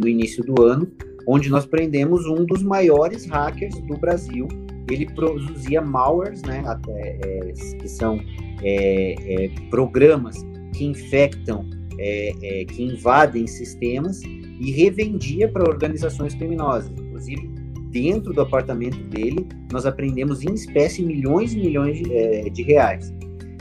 no 0.00 0.08
início 0.08 0.44
do 0.44 0.62
ano, 0.62 0.90
onde 1.26 1.50
nós 1.50 1.66
prendemos 1.66 2.24
um 2.26 2.44
dos 2.44 2.62
maiores 2.62 3.26
hackers 3.26 3.76
do 3.82 3.96
Brasil. 3.96 4.46
Ele 4.88 5.06
produzia 5.06 5.82
malwares, 5.82 6.42
né, 6.42 6.62
até, 6.64 7.18
é, 7.24 7.52
que 7.80 7.88
são 7.88 8.20
é, 8.62 9.14
é, 9.18 9.50
programas 9.68 10.46
que 10.72 10.84
infectam, 10.84 11.68
é, 11.98 12.32
é, 12.42 12.64
que 12.64 12.82
invadem 12.84 13.46
sistemas 13.46 14.22
e 14.22 14.70
revendia 14.70 15.48
para 15.48 15.68
organizações 15.68 16.34
criminosas. 16.34 16.90
Inclusive, 16.98 17.50
dentro 17.90 18.32
do 18.32 18.42
apartamento 18.42 19.02
dele, 19.08 19.46
nós 19.72 19.86
aprendemos 19.86 20.44
em 20.44 20.54
espécie 20.54 21.02
milhões 21.02 21.52
e 21.52 21.58
milhões 21.58 21.98
de, 21.98 22.50
de 22.50 22.62
reais. 22.62 23.12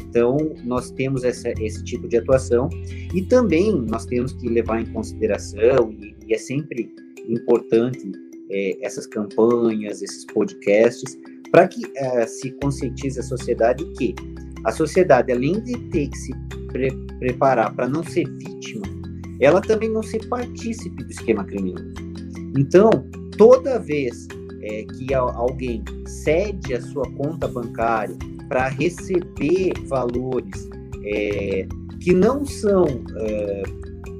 Então, 0.08 0.38
nós 0.64 0.92
temos 0.92 1.24
essa, 1.24 1.52
esse 1.60 1.84
tipo 1.84 2.08
de 2.08 2.18
atuação 2.18 2.70
e 3.14 3.22
também 3.24 3.82
nós 3.82 4.06
temos 4.06 4.32
que 4.34 4.48
levar 4.48 4.80
em 4.82 4.86
consideração, 4.86 5.92
e, 5.92 6.16
e 6.28 6.34
é 6.34 6.38
sempre 6.38 6.94
importante 7.30 8.12
é, 8.50 8.78
essas 8.86 9.08
campanhas, 9.08 10.02
esses 10.02 10.26
podcasts, 10.26 11.18
para 11.52 11.68
que 11.68 11.82
é, 11.96 12.26
se 12.28 12.52
conscientize 12.62 13.20
a 13.20 13.24
sociedade 13.24 13.84
que 13.98 14.16
a 14.66 14.72
sociedade, 14.72 15.32
além 15.32 15.62
de 15.62 15.78
ter 15.90 16.10
que 16.10 16.18
se 16.18 16.34
pre 16.72 16.92
preparar 17.20 17.74
para 17.76 17.88
não 17.88 18.04
ser 18.04 18.28
vítima, 18.28 18.86
ela 19.40 19.62
também 19.62 19.90
não 19.90 20.04
ser 20.04 20.28
partícipe 20.28 21.04
do 21.04 21.12
esquema 21.12 21.44
criminoso. 21.46 21.94
Então, 22.58 22.90
toda 23.38 23.80
vez 23.80 24.28
é, 24.62 24.84
que 24.84 25.14
alguém 25.14 25.84
cede 26.06 26.74
a 26.74 26.82
sua 26.82 27.10
conta 27.14 27.48
bancária 27.48 28.16
para 28.50 28.68
receber 28.70 29.74
valores 29.88 30.70
é, 31.04 31.68
que 32.02 32.14
não 32.14 32.46
são 32.46 32.86
é, 33.18 33.64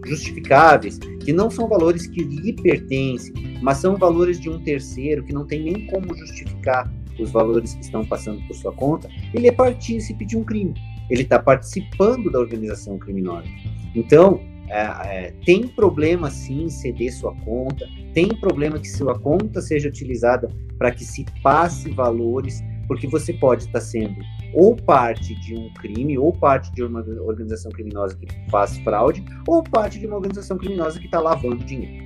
justificáveis, 0.06 0.98
que 0.98 1.34
não 1.34 1.50
são 1.50 1.68
valores 1.68 2.08
que 2.08 2.24
lhe 2.24 2.54
pertencem, 2.54 3.34
mas 3.62 3.78
são 3.78 3.96
valores 3.96 4.40
de 4.40 4.50
um 4.50 4.62
terceiro 4.64 5.24
que 5.24 5.34
não 5.34 5.46
tem 5.46 5.64
nem 5.64 5.88
como 5.88 6.16
justificar 6.16 6.92
os 7.20 7.32
valores 7.32 7.74
que 7.76 7.82
estão 7.82 8.06
passando 8.06 8.46
por 8.48 8.56
sua 8.56 8.74
conta, 8.74 9.10
ele 9.34 9.48
é 9.48 9.52
partícipe 9.52 10.26
de 10.26 10.38
um 10.38 10.44
crime. 10.44 10.74
Ele 11.10 11.22
está 11.22 11.40
participando 11.40 12.32
da 12.32 12.40
organização 12.40 12.98
criminosa. 12.98 13.48
Então, 13.96 14.42
é, 14.68 14.82
é, 14.82 15.34
tem 15.46 15.68
problema 15.68 16.30
sim 16.32 16.70
ceder 16.70 17.14
sua 17.14 17.36
conta, 17.42 17.86
tem 18.14 18.28
problema 18.28 18.80
que 18.80 18.90
sua 18.90 19.18
conta 19.18 19.62
seja 19.62 19.88
utilizada 19.88 20.50
para 20.78 20.92
que 20.92 21.04
se 21.06 21.26
passe 21.44 21.90
valores, 21.92 22.64
porque 22.88 23.08
você 23.08 23.34
pode 23.34 23.64
estar 23.64 23.74
tá 23.74 23.82
sendo 23.82 24.16
ou 24.56 24.76
parte 24.76 25.36
de 25.36 25.54
um 25.54 25.72
crime, 25.74 26.18
ou 26.18 26.32
parte 26.32 26.72
de 26.74 26.84
uma 26.84 27.02
organização 27.22 27.72
criminosa 27.72 28.16
que 28.16 28.28
faz 28.50 28.78
fraude, 28.80 29.24
ou 29.48 29.62
parte 29.64 30.00
de 30.00 30.08
uma 30.08 30.16
organização 30.16 30.58
criminosa 30.58 31.00
que 31.00 31.06
está 31.06 31.20
lavando 31.20 31.64
dinheiro. 31.64 32.06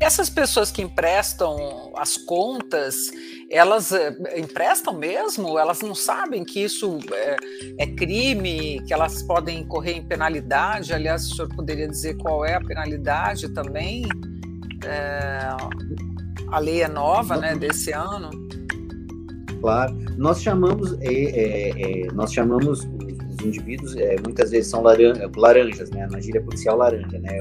Essas 0.00 0.30
pessoas 0.30 0.70
que 0.70 0.80
emprestam 0.80 1.92
as 1.94 2.16
contas, 2.16 3.10
elas 3.50 3.92
é, 3.92 4.16
emprestam 4.38 4.96
mesmo? 4.96 5.58
Elas 5.58 5.82
não 5.82 5.94
sabem 5.94 6.42
que 6.42 6.64
isso 6.64 6.98
é, 7.12 7.36
é, 7.78 7.86
crime, 7.86 8.82
que 8.86 8.94
elas 8.94 9.22
podem 9.22 9.60
incorrer 9.60 9.98
em 9.98 10.02
penalidade? 10.02 10.94
Aliás, 10.94 11.30
o 11.30 11.34
senhor 11.36 11.54
poderia 11.54 11.86
dizer 11.86 12.16
qual 12.16 12.46
é 12.46 12.54
a 12.54 12.60
penalidade 12.60 13.50
também? 13.50 14.06
É, 14.86 15.50
a 16.50 16.58
lei 16.58 16.80
é 16.82 16.88
nova, 16.88 17.36
né, 17.36 17.54
desse 17.54 17.92
ano. 17.92 18.30
Claro. 19.60 19.94
Nós 20.16 20.42
chamamos, 20.42 20.96
é, 21.00 22.06
nós 22.14 22.32
chamamos 22.32 22.80
os, 22.80 22.84
os 22.84 23.46
indivíduos, 23.46 23.94
muitas 24.24 24.50
vezes 24.50 24.70
são 24.70 24.82
laranjas, 24.82 25.90
né? 25.90 26.08
Na 26.10 26.20
gíria 26.20 26.40
policial 26.40 26.76
laranja, 26.76 27.18
né? 27.18 27.38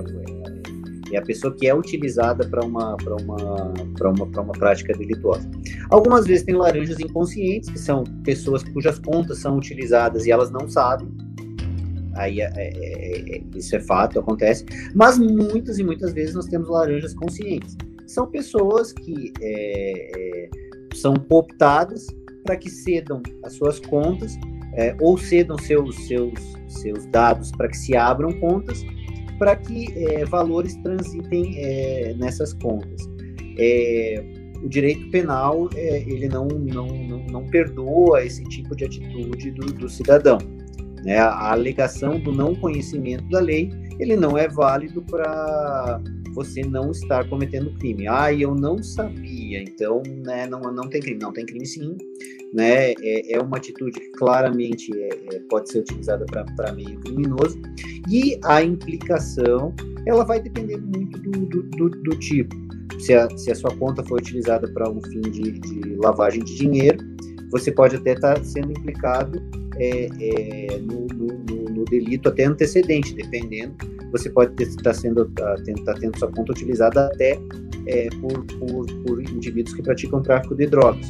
É 1.12 1.18
a 1.18 1.22
pessoa 1.24 1.54
que 1.56 1.68
é 1.68 1.74
utilizada 1.74 2.48
para 2.48 2.64
uma, 2.64 2.96
uma, 2.96 3.74
uma, 4.02 4.42
uma 4.42 4.54
prática 4.54 4.94
delituosa. 4.94 5.50
Algumas 5.90 6.28
vezes 6.28 6.44
tem 6.44 6.56
laranjas 6.56 7.00
inconscientes, 7.00 7.70
que 7.70 7.80
são 7.80 8.04
pessoas 8.24 8.64
cujas 8.64 9.00
contas 9.00 9.40
são 9.40 9.58
utilizadas 9.58 10.26
e 10.26 10.32
elas 10.32 10.52
não 10.52 10.70
sabem. 10.70 11.10
Aí 12.16 12.42
é, 12.42 12.52
é, 12.56 13.38
é, 13.38 13.44
isso 13.56 13.76
é 13.76 13.80
fato, 13.80 14.20
acontece. 14.20 14.66
Mas 14.94 15.18
muitas 15.18 15.80
e 15.80 15.84
muitas 15.84 16.14
vezes 16.14 16.36
nós 16.36 16.46
temos 16.46 16.70
laranjas 16.70 17.14
conscientes. 17.14 17.76
São 18.06 18.28
pessoas 18.28 18.92
que 18.92 19.34
é, 19.42 20.12
é, 20.16 20.50
são 21.02 21.14
cooptadas 21.16 22.08
para 22.44 22.56
que 22.56 22.70
cedam 22.70 23.22
as 23.44 23.54
suas 23.54 23.80
contas 23.80 24.38
é, 24.76 24.96
ou 25.00 25.18
cedam 25.18 25.58
seus, 25.58 25.96
seus, 26.08 26.34
seus 26.68 27.06
dados 27.08 27.52
para 27.52 27.68
que 27.68 27.78
se 27.78 27.96
abram 27.96 28.32
contas 28.40 28.84
para 29.38 29.56
que 29.56 29.88
é, 29.96 30.26
valores 30.26 30.76
transitem 30.84 31.58
é, 31.58 32.14
nessas 32.18 32.54
contas. 32.54 33.10
É, 33.58 34.24
o 34.62 34.68
direito 34.68 35.10
penal 35.12 35.70
é, 35.76 36.00
ele 36.02 36.28
não, 36.28 36.46
não, 36.48 36.88
não, 36.88 37.26
não, 37.28 37.46
perdoa 37.46 38.24
esse 38.26 38.44
tipo 38.46 38.76
de 38.76 38.84
atitude 38.84 39.52
do, 39.52 39.68
do 39.68 39.88
cidadão. 39.88 40.38
Né? 41.06 41.18
A 41.18 41.52
alegação 41.52 42.20
do 42.20 42.34
não 42.34 42.54
conhecimento 42.54 43.24
da 43.30 43.40
lei 43.40 43.72
ele 44.00 44.16
não 44.16 44.38
é 44.38 44.48
válido 44.48 45.02
para 45.04 46.02
você 46.34 46.62
não 46.62 46.92
estar 46.92 47.28
cometendo 47.30 47.72
crime. 47.80 48.08
Ah, 48.08 48.34
eu 48.34 48.56
não 48.56 48.82
sabia, 48.82 49.62
então 49.62 50.02
né, 50.24 50.48
não, 50.48 50.62
não 50.62 50.90
tem 50.90 51.02
crime. 51.02 51.20
Não 51.20 51.32
tem 51.32 51.46
crime 51.46 51.66
sim. 51.66 51.98
Né? 52.54 52.94
É, 52.94 53.34
é 53.34 53.40
uma 53.40 53.58
atitude 53.58 54.00
que 54.00 54.12
claramente 54.12 54.92
é, 54.98 55.10
é, 55.34 55.40
pode 55.50 55.72
ser 55.72 55.80
utilizada 55.80 56.26
para 56.26 56.72
meio 56.74 57.00
criminoso. 57.00 57.60
E 58.10 58.40
a 58.44 58.64
implicação, 58.64 59.74
ela 60.06 60.24
vai 60.24 60.42
depender 60.42 60.78
muito 60.78 61.20
do, 61.20 61.46
do, 61.46 61.64
do, 61.64 61.90
do 61.90 62.20
tipo. 62.20 62.56
Se 63.00 63.14
a, 63.14 63.30
se 63.38 63.52
a, 63.52 63.56
sua 63.56 63.76
conta 63.78 64.04
foi 64.04 64.20
utilizada 64.20 64.68
para 64.74 64.90
um 64.90 65.02
fim 65.02 65.22
de, 65.22 65.60
de, 65.60 65.96
lavagem 65.98 66.44
de 66.44 66.56
dinheiro, 66.56 66.98
você 67.52 67.72
pode 67.72 67.96
até 67.96 68.14
estar 68.14 68.36
tá 68.36 68.44
sendo 68.44 68.72
implicado 68.72 69.42
é, 69.78 70.10
é, 70.20 70.78
no, 70.80 71.08
no, 71.08 71.59
no, 71.70 71.86
delito 71.86 72.30
até 72.30 72.46
antecedente, 72.46 73.14
dependendo. 73.14 73.76
Você 74.12 74.30
pode 74.30 74.62
estar 74.62 74.84
tá 74.84 74.94
sendo 74.94 75.26
tá, 75.30 75.56
tá 75.86 75.94
tendo 75.96 76.18
sua 76.18 76.32
conta 76.32 76.52
utilizada 76.52 77.08
até 77.08 77.40
é, 77.88 78.10
por, 78.22 78.46
por, 78.46 78.86
por 79.04 79.22
indivíduos 79.22 79.76
que 79.76 79.82
praticam 79.82 80.22
tráfico 80.22 80.56
de 80.56 80.68
drogas. 80.68 81.08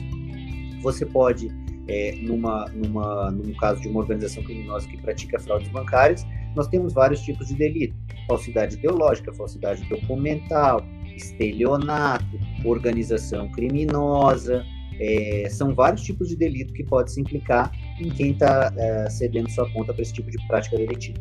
Você 0.81 1.05
pode 1.05 1.49
é, 1.87 2.15
numa, 2.21 2.65
numa, 2.69 3.31
num 3.31 3.53
caso 3.55 3.81
de 3.81 3.87
uma 3.87 4.01
organização 4.01 4.43
criminosa 4.43 4.87
que 4.87 4.97
pratica 4.97 5.39
fraudes 5.39 5.67
bancárias, 5.69 6.25
nós 6.55 6.67
temos 6.67 6.93
vários 6.93 7.21
tipos 7.21 7.47
de 7.47 7.55
delito: 7.55 7.95
falsidade 8.27 8.75
ideológica, 8.75 9.33
falsidade 9.33 9.83
documental, 9.89 10.85
estelionato, 11.15 12.39
organização 12.63 13.49
criminosa. 13.51 14.63
É, 14.99 15.47
são 15.49 15.73
vários 15.73 16.01
tipos 16.01 16.27
de 16.27 16.35
delito 16.35 16.73
que 16.73 16.83
pode 16.83 17.11
se 17.11 17.21
implicar 17.21 17.71
em 17.99 18.09
quem 18.09 18.31
está 18.31 18.73
é, 18.75 19.09
cedendo 19.09 19.49
sua 19.49 19.69
conta 19.71 19.93
para 19.93 20.01
esse 20.01 20.13
tipo 20.13 20.29
de 20.29 20.37
prática 20.47 20.77
delitiva. 20.77 21.17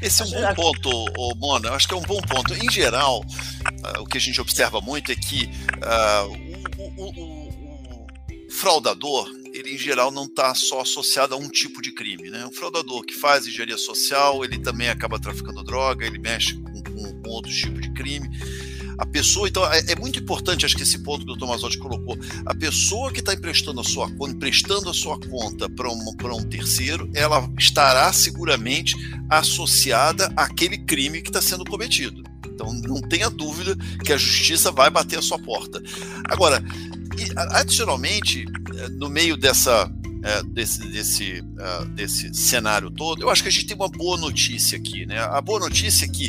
Esse 0.00 0.22
é 0.22 0.26
um 0.26 0.54
bom 0.54 0.54
ponto, 0.54 0.90
oh, 1.18 1.34
Mona. 1.34 1.68
Eu 1.70 1.74
acho 1.74 1.88
que 1.88 1.94
é 1.94 1.96
um 1.96 2.02
bom 2.02 2.20
ponto. 2.20 2.54
Em 2.54 2.70
geral, 2.70 3.20
uh, 3.20 4.00
o 4.00 4.06
que 4.06 4.16
a 4.16 4.20
gente 4.20 4.40
observa 4.40 4.80
muito 4.80 5.10
é 5.10 5.16
que 5.16 5.46
uh, 5.46 6.58
o, 6.78 7.02
o, 7.02 7.10
o, 7.10 8.06
o 8.46 8.50
fraudador 8.50 9.28
ele 9.52 9.74
em 9.74 9.78
geral 9.78 10.10
não 10.10 10.24
está 10.24 10.54
só 10.54 10.82
associado 10.82 11.34
a 11.34 11.36
um 11.36 11.48
tipo 11.48 11.82
de 11.82 11.92
crime. 11.92 12.30
Né? 12.30 12.46
O 12.46 12.52
fraudador 12.52 13.04
que 13.04 13.14
faz 13.14 13.46
engenharia 13.46 13.76
social, 13.76 14.44
ele 14.44 14.58
também 14.58 14.88
acaba 14.88 15.18
traficando 15.18 15.64
droga, 15.64 16.06
ele 16.06 16.18
mexe 16.18 16.54
com, 16.54 16.82
com, 16.82 17.22
com 17.22 17.30
outros 17.30 17.56
tipos 17.56 17.80
de 17.80 17.92
crime. 17.92 18.28
A 18.98 19.06
pessoa, 19.06 19.48
então, 19.48 19.64
é, 19.72 19.92
é, 19.92 19.96
muito 19.96 20.18
importante, 20.18 20.66
acho 20.66 20.76
que 20.76 20.82
esse 20.82 20.98
ponto 20.98 21.24
que 21.24 21.32
o 21.32 21.36
Tomasotti 21.36 21.78
colocou, 21.78 22.18
a 22.44 22.54
pessoa 22.54 23.12
que 23.12 23.20
está 23.20 23.32
emprestando 23.32 23.80
a 23.80 23.84
sua 23.84 24.08
emprestando 24.28 24.90
a 24.90 24.94
sua 24.94 25.18
conta 25.20 25.70
para 25.70 25.88
um, 25.88 26.36
um 26.36 26.42
terceiro, 26.42 27.08
ela 27.14 27.48
estará 27.58 28.12
seguramente 28.12 28.96
associada 29.30 30.32
àquele 30.36 30.78
crime 30.78 31.22
que 31.22 31.28
está 31.28 31.40
sendo 31.40 31.64
cometido. 31.64 32.22
Então, 32.46 32.72
não 32.72 33.00
tenha 33.00 33.30
dúvida 33.30 33.76
que 34.04 34.12
a 34.12 34.16
justiça 34.16 34.72
vai 34.72 34.90
bater 34.90 35.20
a 35.20 35.22
sua 35.22 35.38
porta. 35.38 35.80
Agora, 36.28 36.62
adicionalmente, 37.50 38.44
eh, 38.74 38.88
no 38.90 39.08
meio 39.08 39.36
dessa, 39.36 39.90
é, 40.22 40.42
desse, 40.42 40.80
desse, 40.88 41.40
uh, 41.40 41.84
desse 41.94 42.32
cenário 42.34 42.90
todo, 42.90 43.22
eu 43.22 43.30
acho 43.30 43.42
que 43.42 43.48
a 43.48 43.52
gente 43.52 43.66
tem 43.66 43.76
uma 43.76 43.88
boa 43.88 44.16
notícia 44.16 44.76
aqui. 44.76 45.06
Né? 45.06 45.18
A 45.18 45.40
boa 45.40 45.60
notícia 45.60 46.04
é 46.04 46.08
que 46.08 46.28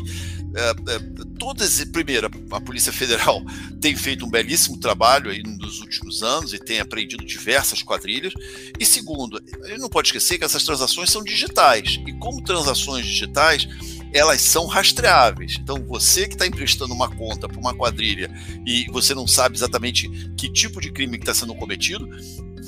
é, 0.56 0.69
é, 0.69 0.99
todas, 1.38 1.84
primeiro, 1.86 2.30
a 2.52 2.62
Polícia 2.62 2.91
Federal 2.91 3.43
tem 3.80 3.95
feito 3.95 4.25
um 4.25 4.30
belíssimo 4.30 4.78
trabalho 4.80 5.30
aí 5.30 5.43
nos 5.43 5.80
últimos 5.80 6.23
anos 6.23 6.54
e 6.54 6.60
tem 6.60 6.80
apreendido 6.80 7.23
diversas 7.25 7.84
quadrilhas. 7.84 8.34
E 8.80 8.86
segundo, 8.86 9.41
a 9.63 9.67
gente 9.67 9.80
não 9.80 9.89
pode 9.89 10.08
esquecer 10.08 10.38
que 10.38 10.43
essas 10.43 10.63
transações 10.63 11.10
são 11.12 11.23
digitais. 11.23 11.99
E 12.08 12.13
como 12.13 12.43
transações 12.43 13.06
digitais, 13.06 13.67
elas 14.13 14.41
são 14.41 14.65
rastreáveis. 14.65 15.57
Então, 15.59 15.83
você 15.85 16.27
que 16.27 16.33
está 16.33 16.45
emprestando 16.47 16.93
uma 16.93 17.09
conta 17.09 17.47
para 17.47 17.59
uma 17.59 17.73
quadrilha 17.73 18.29
e 18.65 18.85
você 18.91 19.13
não 19.13 19.27
sabe 19.27 19.55
exatamente 19.55 20.09
que 20.37 20.51
tipo 20.51 20.81
de 20.81 20.91
crime 20.91 21.17
está 21.17 21.33
sendo 21.33 21.55
cometido, 21.55 22.07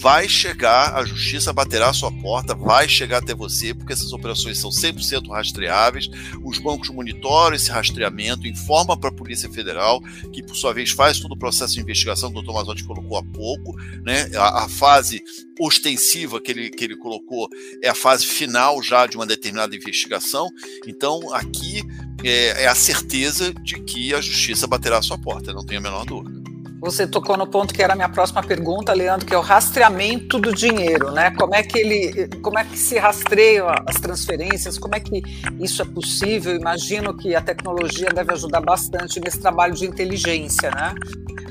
vai 0.01 0.27
chegar, 0.27 0.95
a 0.95 1.05
justiça 1.05 1.53
baterá 1.53 1.89
a 1.89 1.93
sua 1.93 2.11
porta, 2.11 2.55
vai 2.55 2.89
chegar 2.89 3.19
até 3.19 3.35
você, 3.35 3.73
porque 3.73 3.93
essas 3.93 4.11
operações 4.11 4.57
são 4.59 4.71
100% 4.71 5.29
rastreáveis. 5.29 6.09
Os 6.43 6.57
bancos 6.57 6.89
monitoram 6.89 7.55
esse 7.55 7.69
rastreamento, 7.69 8.47
informam 8.47 8.97
para 8.97 9.09
a 9.09 9.13
Polícia 9.13 9.49
Federal, 9.51 10.01
que 10.33 10.41
por 10.41 10.55
sua 10.55 10.73
vez 10.73 10.89
faz 10.89 11.19
todo 11.19 11.33
o 11.33 11.37
processo 11.37 11.75
de 11.75 11.81
investigação 11.81 12.31
que 12.31 12.39
o 12.39 12.41
Dr. 12.41 12.51
Mazotti 12.51 12.83
colocou 12.83 13.17
há 13.17 13.23
pouco. 13.23 13.75
Né? 14.03 14.31
A, 14.35 14.65
a, 14.65 14.69
fase 14.69 15.21
ostensiva 15.59 16.41
que 16.41 16.51
ele, 16.51 16.69
que 16.71 16.83
ele 16.83 16.97
colocou 16.97 17.47
é 17.83 17.89
a 17.89 17.95
fase 17.95 18.25
final 18.25 18.81
já 18.81 19.05
de 19.05 19.15
uma 19.15 19.25
determinada 19.27 19.75
investigação. 19.75 20.49
Então, 20.87 21.30
aqui 21.33 21.83
é, 22.23 22.63
é 22.63 22.67
a 22.67 22.75
certeza 22.75 23.53
de 23.53 23.79
que 23.81 24.13
a 24.13 24.21
justiça 24.21 24.67
baterá 24.67 24.97
a 24.97 25.01
sua 25.01 25.17
porta, 25.17 25.53
não 25.53 25.65
tenho 25.65 25.79
a 25.79 25.83
menor 25.83 26.05
dúvida. 26.05 26.41
Você 26.81 27.05
tocou 27.05 27.37
no 27.37 27.45
ponto 27.45 27.75
que 27.75 27.83
era 27.83 27.93
a 27.93 27.95
minha 27.95 28.09
próxima 28.09 28.41
pergunta, 28.41 28.91
Leandro, 28.91 29.27
que 29.27 29.35
é 29.35 29.37
o 29.37 29.41
rastreamento 29.41 30.39
do 30.39 30.51
dinheiro, 30.51 31.11
né? 31.11 31.29
Como 31.37 31.53
é 31.53 31.61
que 31.61 31.77
ele, 31.77 32.27
como 32.41 32.57
é 32.57 32.63
que 32.63 32.75
se 32.75 32.97
rastreiam 32.97 33.67
as 33.85 33.97
transferências? 33.97 34.79
Como 34.79 34.95
é 34.95 34.99
que 34.99 35.21
isso 35.59 35.79
é 35.83 35.85
possível? 35.85 36.55
Imagino 36.55 37.15
que 37.15 37.35
a 37.35 37.41
tecnologia 37.41 38.09
deve 38.09 38.33
ajudar 38.33 38.61
bastante 38.61 39.19
nesse 39.19 39.39
trabalho 39.39 39.75
de 39.75 39.85
inteligência, 39.85 40.71
né? 40.71 40.95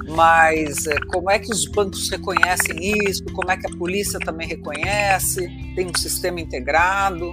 Mas 0.09 0.89
eh, 0.89 0.99
como 1.07 1.31
é 1.31 1.39
que 1.39 1.53
os 1.53 1.65
bancos 1.67 2.11
reconhecem 2.11 2.77
isso? 3.09 3.23
Como 3.27 3.53
é 3.53 3.57
que 3.57 3.69
a 3.69 3.77
polícia 3.77 4.19
também 4.19 4.49
reconhece? 4.49 5.47
Tem 5.77 5.87
um 5.87 5.97
sistema 5.97 6.41
integrado? 6.41 7.33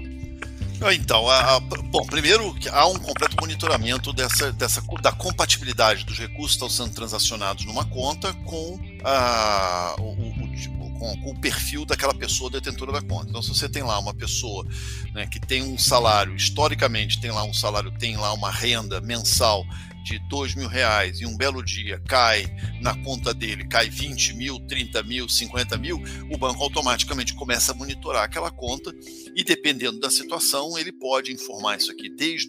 Ah, 0.80 0.94
então, 0.94 1.28
a, 1.28 1.56
a, 1.56 1.60
bom, 1.60 2.06
primeiro 2.06 2.56
há 2.72 2.88
um 2.88 3.00
completo 3.00 3.36
monitoramento 3.42 4.14
dessa, 4.14 4.52
dessa, 4.52 4.82
da 5.02 5.12
compatibilidade 5.12 6.06
dos 6.06 6.20
recursos 6.20 6.58
que 6.58 6.64
estão 6.64 6.70
sendo 6.70 6.94
transacionados 6.94 7.66
numa 7.66 7.84
conta 7.86 8.32
com, 8.46 8.80
a, 9.04 9.96
o, 10.00 10.12
o, 10.12 11.00
com, 11.00 11.22
com, 11.22 11.32
o 11.32 11.40
perfil 11.40 11.84
daquela 11.84 12.14
pessoa 12.14 12.52
detentora 12.52 12.92
da 12.92 13.02
conta. 13.02 13.28
Então, 13.30 13.42
se 13.42 13.50
você 13.50 13.68
tem 13.68 13.82
lá 13.82 13.98
uma 13.98 14.14
pessoa 14.14 14.66
né, 15.14 15.26
que 15.26 15.40
tem 15.40 15.64
um 15.64 15.78
salário, 15.80 16.36
historicamente 16.36 17.20
tem 17.20 17.32
lá 17.32 17.44
um 17.44 17.54
salário, 17.54 17.92
tem 17.92 18.16
lá 18.16 18.32
uma 18.34 18.52
renda 18.52 19.02
mensal 19.02 19.66
de 20.08 20.20
dois 20.30 20.56
mil 20.56 20.70
reais 20.70 21.20
e 21.20 21.26
um 21.26 21.36
belo 21.36 21.64
dia 21.64 22.02
cai 22.08 22.46
na 22.82 22.96
conta 23.04 23.34
dele, 23.34 23.68
cai 23.68 23.90
20 23.90 24.36
mil, 24.36 24.60
30 24.62 25.04
mil, 25.04 25.28
50 25.28 25.78
mil, 25.78 26.02
o 26.32 26.38
banco 26.38 26.64
automaticamente 26.64 27.34
começa 27.34 27.74
a 27.74 27.76
monitorar 27.76 28.24
aquela 28.24 28.50
conta 28.50 28.96
e 29.36 29.44
dependendo 29.44 30.00
da 30.00 30.10
situação, 30.10 30.78
ele 30.78 30.92
pode 30.92 31.34
informar 31.34 31.78
isso 31.78 31.92
aqui 31.92 32.10
desde 32.10 32.48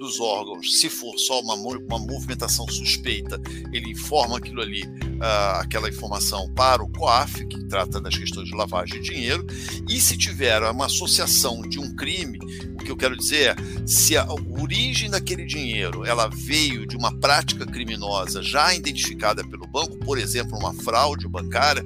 os 0.00 0.18
órgãos, 0.18 0.80
se 0.80 0.88
for 0.88 1.16
só 1.18 1.40
uma, 1.40 1.54
uma 1.54 1.98
movimentação 1.98 2.66
suspeita, 2.68 3.40
ele 3.72 3.90
informa 3.90 4.38
aquilo 4.38 4.60
ali 4.60 4.82
uh, 5.16 5.60
aquela 5.60 5.88
informação 5.88 6.50
para 6.54 6.82
o 6.82 6.88
COAF, 6.88 7.46
que 7.46 7.64
trata 7.64 8.00
das 8.00 8.16
questões 8.16 8.48
de 8.48 8.54
lavagem 8.54 9.00
de 9.00 9.10
dinheiro, 9.10 9.46
e 9.88 10.00
se 10.00 10.16
tiver 10.16 10.62
uma 10.62 10.86
associação 10.86 11.62
de 11.62 11.78
um 11.78 11.94
crime, 11.94 12.38
o 12.74 12.84
que 12.84 12.90
eu 12.90 12.96
quero 12.96 13.16
dizer 13.16 13.50
é, 13.50 13.56
se 13.86 14.16
a 14.16 14.26
origem 14.58 15.10
daquele 15.10 15.44
dinheiro 15.44 16.04
ela 16.04 16.28
veio 16.28 16.86
de 16.86 16.96
uma 16.96 17.12
prática 17.18 17.66
criminosa 17.66 18.42
já 18.42 18.74
identificada 18.74 19.44
pelo 19.46 19.66
banco, 19.66 19.96
por 19.98 20.18
exemplo, 20.18 20.58
uma 20.58 20.72
fraude 20.72 21.28
bancária, 21.28 21.84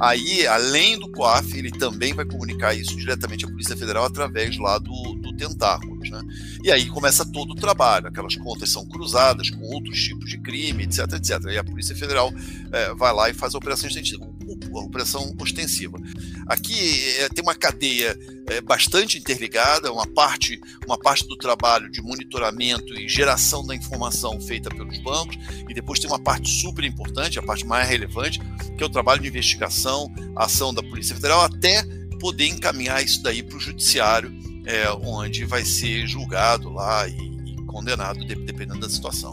aí, 0.00 0.46
além 0.46 0.98
do 0.98 1.10
COAF, 1.10 1.56
ele 1.56 1.70
também 1.70 2.14
vai 2.14 2.24
comunicar 2.24 2.74
isso 2.74 2.96
diretamente 2.96 3.44
à 3.44 3.48
Polícia 3.48 3.76
Federal 3.76 4.04
através 4.04 4.58
lá 4.58 4.78
do, 4.78 5.07
Tentáculos. 5.38 6.10
Né? 6.10 6.20
E 6.62 6.70
aí 6.70 6.86
começa 6.86 7.24
todo 7.24 7.52
o 7.52 7.54
trabalho, 7.54 8.08
aquelas 8.08 8.36
contas 8.36 8.70
são 8.70 8.86
cruzadas 8.86 9.50
com 9.50 9.62
outros 9.62 10.02
tipos 10.02 10.28
de 10.28 10.38
crime, 10.38 10.84
etc, 10.84 11.12
etc. 11.14 11.44
E 11.50 11.56
a 11.56 11.64
Polícia 11.64 11.96
Federal 11.96 12.32
é, 12.72 12.94
vai 12.94 13.14
lá 13.14 13.30
e 13.30 13.34
faz 13.34 13.54
a 13.54 13.58
operação 13.58 13.88
extensiva, 13.88 14.24
a 14.24 14.78
operação 14.80 15.34
ostensiva. 15.40 15.98
Aqui 16.46 17.04
é, 17.18 17.28
tem 17.28 17.42
uma 17.42 17.54
cadeia 17.54 18.18
é, 18.48 18.60
bastante 18.60 19.18
interligada, 19.18 19.92
uma 19.92 20.06
parte, 20.06 20.60
uma 20.86 20.98
parte 20.98 21.26
do 21.26 21.36
trabalho 21.36 21.90
de 21.90 22.02
monitoramento 22.02 22.94
e 22.94 23.08
geração 23.08 23.64
da 23.66 23.74
informação 23.74 24.40
feita 24.40 24.68
pelos 24.70 24.98
bancos, 24.98 25.38
e 25.68 25.74
depois 25.74 26.00
tem 26.00 26.10
uma 26.10 26.18
parte 26.18 26.50
super 26.50 26.84
importante, 26.84 27.38
a 27.38 27.42
parte 27.42 27.64
mais 27.64 27.88
relevante, 27.88 28.40
que 28.76 28.82
é 28.82 28.86
o 28.86 28.90
trabalho 28.90 29.20
de 29.20 29.28
investigação, 29.28 30.12
a 30.34 30.44
ação 30.44 30.72
da 30.74 30.82
Polícia 30.82 31.14
Federal, 31.14 31.42
até 31.42 31.82
poder 32.18 32.46
encaminhar 32.46 33.02
isso 33.02 33.22
daí 33.22 33.42
para 33.42 33.56
o 33.56 33.60
judiciário, 33.60 34.32
é, 34.68 34.90
onde 34.90 35.46
vai 35.46 35.64
ser 35.64 36.06
julgado 36.06 36.70
lá 36.70 37.08
e, 37.08 37.14
e 37.46 37.56
condenado, 37.64 38.22
dependendo 38.24 38.80
da 38.80 38.88
situação. 38.88 39.32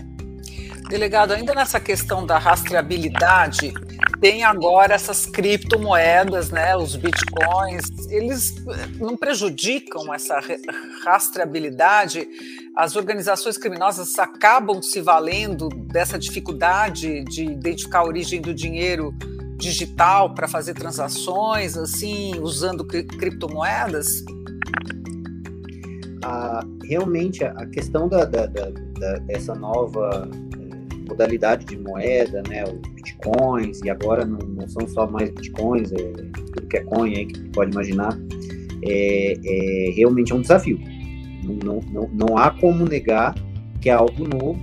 Delegado, 0.87 1.33
ainda 1.33 1.53
nessa 1.53 1.79
questão 1.79 2.25
da 2.25 2.37
rastreabilidade, 2.37 3.73
tem 4.21 4.43
agora 4.43 4.93
essas 4.93 5.25
criptomoedas, 5.25 6.51
né, 6.51 6.77
os 6.77 6.95
bitcoins, 6.95 7.85
eles 8.09 8.55
eh, 8.57 8.87
não 8.97 9.17
prejudicam 9.17 10.13
essa 10.13 10.39
rastreabilidade? 11.03 12.27
As 12.77 12.95
organizações 12.95 13.57
criminosas 13.57 14.17
acabam 14.19 14.81
se 14.81 15.01
valendo 15.01 15.69
dessa 15.69 16.19
dificuldade 16.19 17.23
de 17.25 17.45
identificar 17.45 17.99
a 17.99 18.05
origem 18.05 18.39
do 18.39 18.53
dinheiro 18.53 19.13
digital 19.57 20.33
para 20.35 20.47
fazer 20.47 20.75
transações, 20.75 21.75
assim, 21.75 22.39
usando 22.39 22.85
criptomoedas? 22.85 24.23
Ah, 26.27 26.65
realmente, 26.83 27.43
a 27.43 27.67
questão 27.67 28.09
da, 28.09 28.25
da, 28.25 28.47
da, 28.47 29.19
dessa 29.27 29.53
nova 29.53 30.27
modalidade 31.07 31.65
de 31.65 31.77
moeda, 31.77 32.41
né, 32.49 32.63
os 32.63 32.93
bitcoins, 32.95 33.79
e 33.83 33.91
agora 33.91 34.25
não, 34.25 34.39
não 34.39 34.67
são 34.67 34.87
só 34.87 35.05
mais 35.05 35.29
bitcoins, 35.29 35.91
é, 35.91 35.97
tudo 35.97 36.67
que 36.67 36.77
é 36.77 36.83
coin 36.83 37.15
aí 37.15 37.27
que 37.27 37.47
pode 37.49 37.71
imaginar, 37.71 38.17
é, 38.81 39.33
é 39.45 39.91
realmente 39.91 40.31
é 40.31 40.35
um 40.35 40.41
desafio. 40.41 40.79
Não, 41.43 41.79
não, 41.91 42.09
não 42.11 42.37
há 42.39 42.49
como 42.49 42.85
negar 42.85 43.35
que 43.79 43.87
é 43.87 43.93
algo 43.93 44.27
novo, 44.27 44.59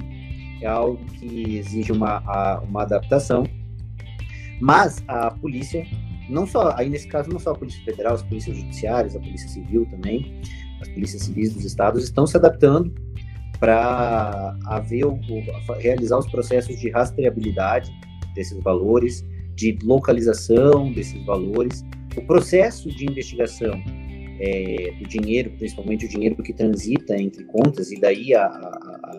é 0.60 0.66
algo 0.66 0.98
que 1.20 1.58
exige 1.58 1.92
uma, 1.92 2.60
uma 2.64 2.82
adaptação, 2.82 3.44
mas 4.60 5.00
a 5.06 5.30
polícia, 5.30 5.86
não 6.28 6.44
só, 6.44 6.74
aí 6.76 6.88
nesse 6.88 7.06
caso 7.06 7.30
não 7.30 7.38
só 7.38 7.52
a 7.52 7.54
Polícia 7.54 7.84
Federal, 7.84 8.14
as 8.14 8.22
polícias 8.24 8.56
judiciárias, 8.56 9.14
a 9.14 9.20
Polícia 9.20 9.48
Civil 9.48 9.86
também, 9.86 10.42
as 10.82 10.88
polícias 10.88 11.22
civis 11.22 11.54
dos 11.54 11.64
estados 11.64 12.04
estão 12.04 12.26
se 12.26 12.36
adaptando 12.36 12.92
para 13.58 14.56
haver 14.66 15.06
o, 15.06 15.18
realizar 15.78 16.18
os 16.18 16.28
processos 16.28 16.78
de 16.80 16.90
rastreabilidade 16.90 17.92
desses 18.34 18.58
valores, 18.62 19.24
de 19.54 19.78
localização 19.84 20.92
desses 20.92 21.24
valores, 21.24 21.84
o 22.16 22.22
processo 22.22 22.88
de 22.88 23.04
investigação 23.04 23.80
é, 24.40 24.92
do 24.98 25.06
dinheiro, 25.06 25.50
principalmente 25.56 26.06
o 26.06 26.08
dinheiro 26.08 26.42
que 26.42 26.52
transita 26.52 27.16
entre 27.16 27.44
contas, 27.44 27.92
e 27.92 28.00
daí 28.00 28.34
a, 28.34 28.46
a, 28.46 29.12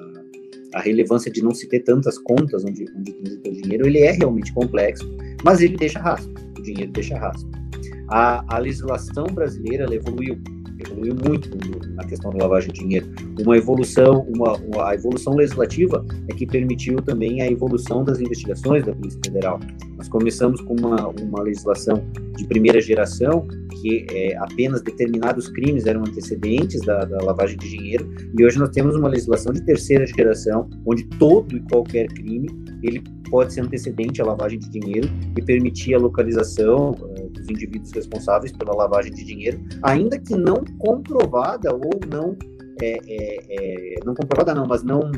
a, 0.76 0.82
relevância 0.82 1.32
de 1.32 1.42
não 1.42 1.52
se 1.52 1.68
ter 1.70 1.80
tantas 1.80 2.18
contas 2.18 2.66
onde, 2.66 2.86
onde 2.98 3.14
transita 3.14 3.50
o 3.50 3.54
dinheiro, 3.54 3.88
ele 3.88 4.00
é 4.00 4.12
realmente 4.12 4.52
complexo, 4.52 5.10
mas 5.44 5.62
ele 5.62 5.78
deixa 5.78 6.00
rastro, 6.00 6.34
o 6.60 6.62
dinheiro 6.62 6.92
deixa 6.92 7.18
rastro. 7.18 7.50
A, 8.10 8.56
a 8.56 8.58
legislação 8.58 9.26
brasileira 9.28 9.86
evoluiu 9.96 10.38
evoluiu 10.84 11.16
muito 11.16 11.50
na 11.96 12.04
questão 12.06 12.32
da 12.32 12.44
lavagem 12.44 12.72
de 12.72 12.80
dinheiro. 12.80 13.08
Uma 13.40 13.58
evolução, 13.58 14.26
uma, 14.36 14.54
uma, 14.58 14.90
a 14.90 14.96
evolução 14.96 15.36
legislativa 15.36 16.06
é 16.28 16.34
que 16.34 16.46
permitiu 16.46 16.98
também 16.98 17.42
a 17.42 17.50
evolução 17.50 18.04
das 18.04 18.20
investigações 18.20 18.86
da 18.86 18.94
Polícia 18.94 19.20
Federal. 19.24 19.60
Nós 19.98 20.08
começamos 20.10 20.62
com 20.62 20.76
uma, 20.76 21.08
uma 21.08 21.42
legislação 21.42 22.04
de 22.36 22.46
primeira 22.48 22.82
geração, 22.82 23.48
que 23.82 24.06
é, 24.12 24.36
apenas 24.38 24.82
determinados 24.82 25.48
crimes 25.50 25.86
eram 25.86 26.02
antecedentes 26.02 26.82
da, 26.82 27.06
da 27.06 27.24
lavagem 27.24 27.58
de 27.58 27.70
dinheiro, 27.70 28.10
e 28.38 28.44
hoje 28.44 28.60
nós 28.60 28.70
temos 28.70 28.96
uma 28.96 29.08
legislação 29.08 29.54
de 29.54 29.64
terceira 29.66 30.06
geração, 30.06 30.70
onde 30.86 31.04
todo 31.18 31.56
e 31.56 31.60
qualquer 31.62 32.08
crime 32.08 32.50
ele 32.82 33.02
pode 33.30 33.54
ser 33.54 33.62
antecedente 33.62 34.22
à 34.22 34.26
lavagem 34.26 34.60
de 34.60 34.70
dinheiro 34.70 35.10
e 35.36 35.42
permitir 35.42 35.96
a 35.96 35.98
localização 35.98 36.92
uh, 36.92 37.23
indivíduos 37.50 37.92
responsáveis 37.92 38.52
pela 38.52 38.76
lavagem 38.76 39.12
de 39.12 39.24
dinheiro, 39.24 39.62
ainda 39.82 40.20
que 40.20 40.36
não 40.36 40.64
comprovada 40.80 41.74
ou 41.74 42.00
não 42.10 42.38
é, 42.82 43.00
é, 43.08 43.40
é, 43.50 44.00
não 44.06 44.16
comprovada 44.16 44.54
não, 44.54 44.68
mas 44.68 44.84
não 44.84 45.12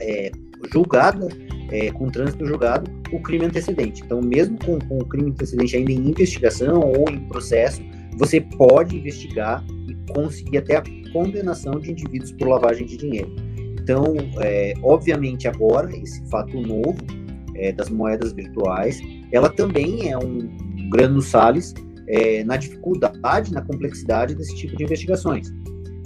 é, 0.00 0.30
julgada 0.72 1.28
é, 1.70 1.90
com 1.90 2.08
trânsito 2.08 2.46
julgado 2.46 2.90
o 3.12 3.20
crime 3.20 3.46
antecedente. 3.46 4.02
Então, 4.04 4.20
mesmo 4.20 4.58
com, 4.64 4.78
com 4.78 4.98
o 4.98 5.04
crime 5.04 5.30
antecedente 5.30 5.76
ainda 5.76 5.92
em 5.92 6.08
investigação 6.10 6.80
ou 6.80 7.08
em 7.10 7.20
processo, 7.28 7.82
você 8.18 8.40
pode 8.40 8.96
investigar 8.96 9.64
e 9.88 10.12
conseguir 10.12 10.58
até 10.58 10.76
a 10.76 10.82
condenação 11.12 11.78
de 11.78 11.92
indivíduos 11.92 12.32
por 12.32 12.48
lavagem 12.48 12.86
de 12.86 12.96
dinheiro. 12.96 13.34
Então, 13.80 14.14
é, 14.40 14.74
obviamente, 14.82 15.46
agora, 15.46 15.94
esse 15.96 16.24
fato 16.28 16.60
novo 16.60 16.96
é, 17.54 17.72
das 17.72 17.88
moedas 17.88 18.32
virtuais, 18.32 19.00
ela 19.32 19.48
também 19.48 20.10
é 20.10 20.18
um 20.18 20.65
grano 20.90 21.20
sales 21.20 21.74
é, 22.08 22.44
na 22.44 22.56
dificuldade, 22.56 23.52
na 23.52 23.62
complexidade 23.62 24.34
desse 24.34 24.54
tipo 24.56 24.76
de 24.76 24.84
investigações. 24.84 25.52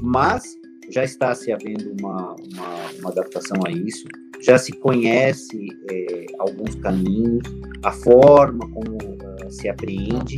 Mas 0.03 0.43
já 0.91 1.05
está 1.05 1.35
se 1.35 1.53
havendo 1.53 1.95
uma, 2.01 2.35
uma, 2.35 2.91
uma 2.99 3.11
adaptação 3.11 3.59
a 3.67 3.71
isso, 3.71 4.07
já 4.43 4.59
se 4.59 4.73
conhece 4.73 5.69
é, 5.91 6.27
alguns 6.39 6.75
caminhos, 6.77 7.43
a 7.83 7.93
forma 7.93 8.69
como 8.71 8.97
uh, 8.97 9.51
se 9.51 9.69
apreende, 9.69 10.37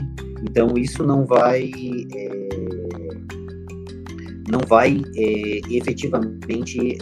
então 0.48 0.74
isso 0.76 1.04
não 1.04 1.24
vai 1.24 1.70
é, 2.14 2.48
não 4.50 4.60
vai 4.68 5.00
é, 5.16 5.60
efetivamente 5.70 6.98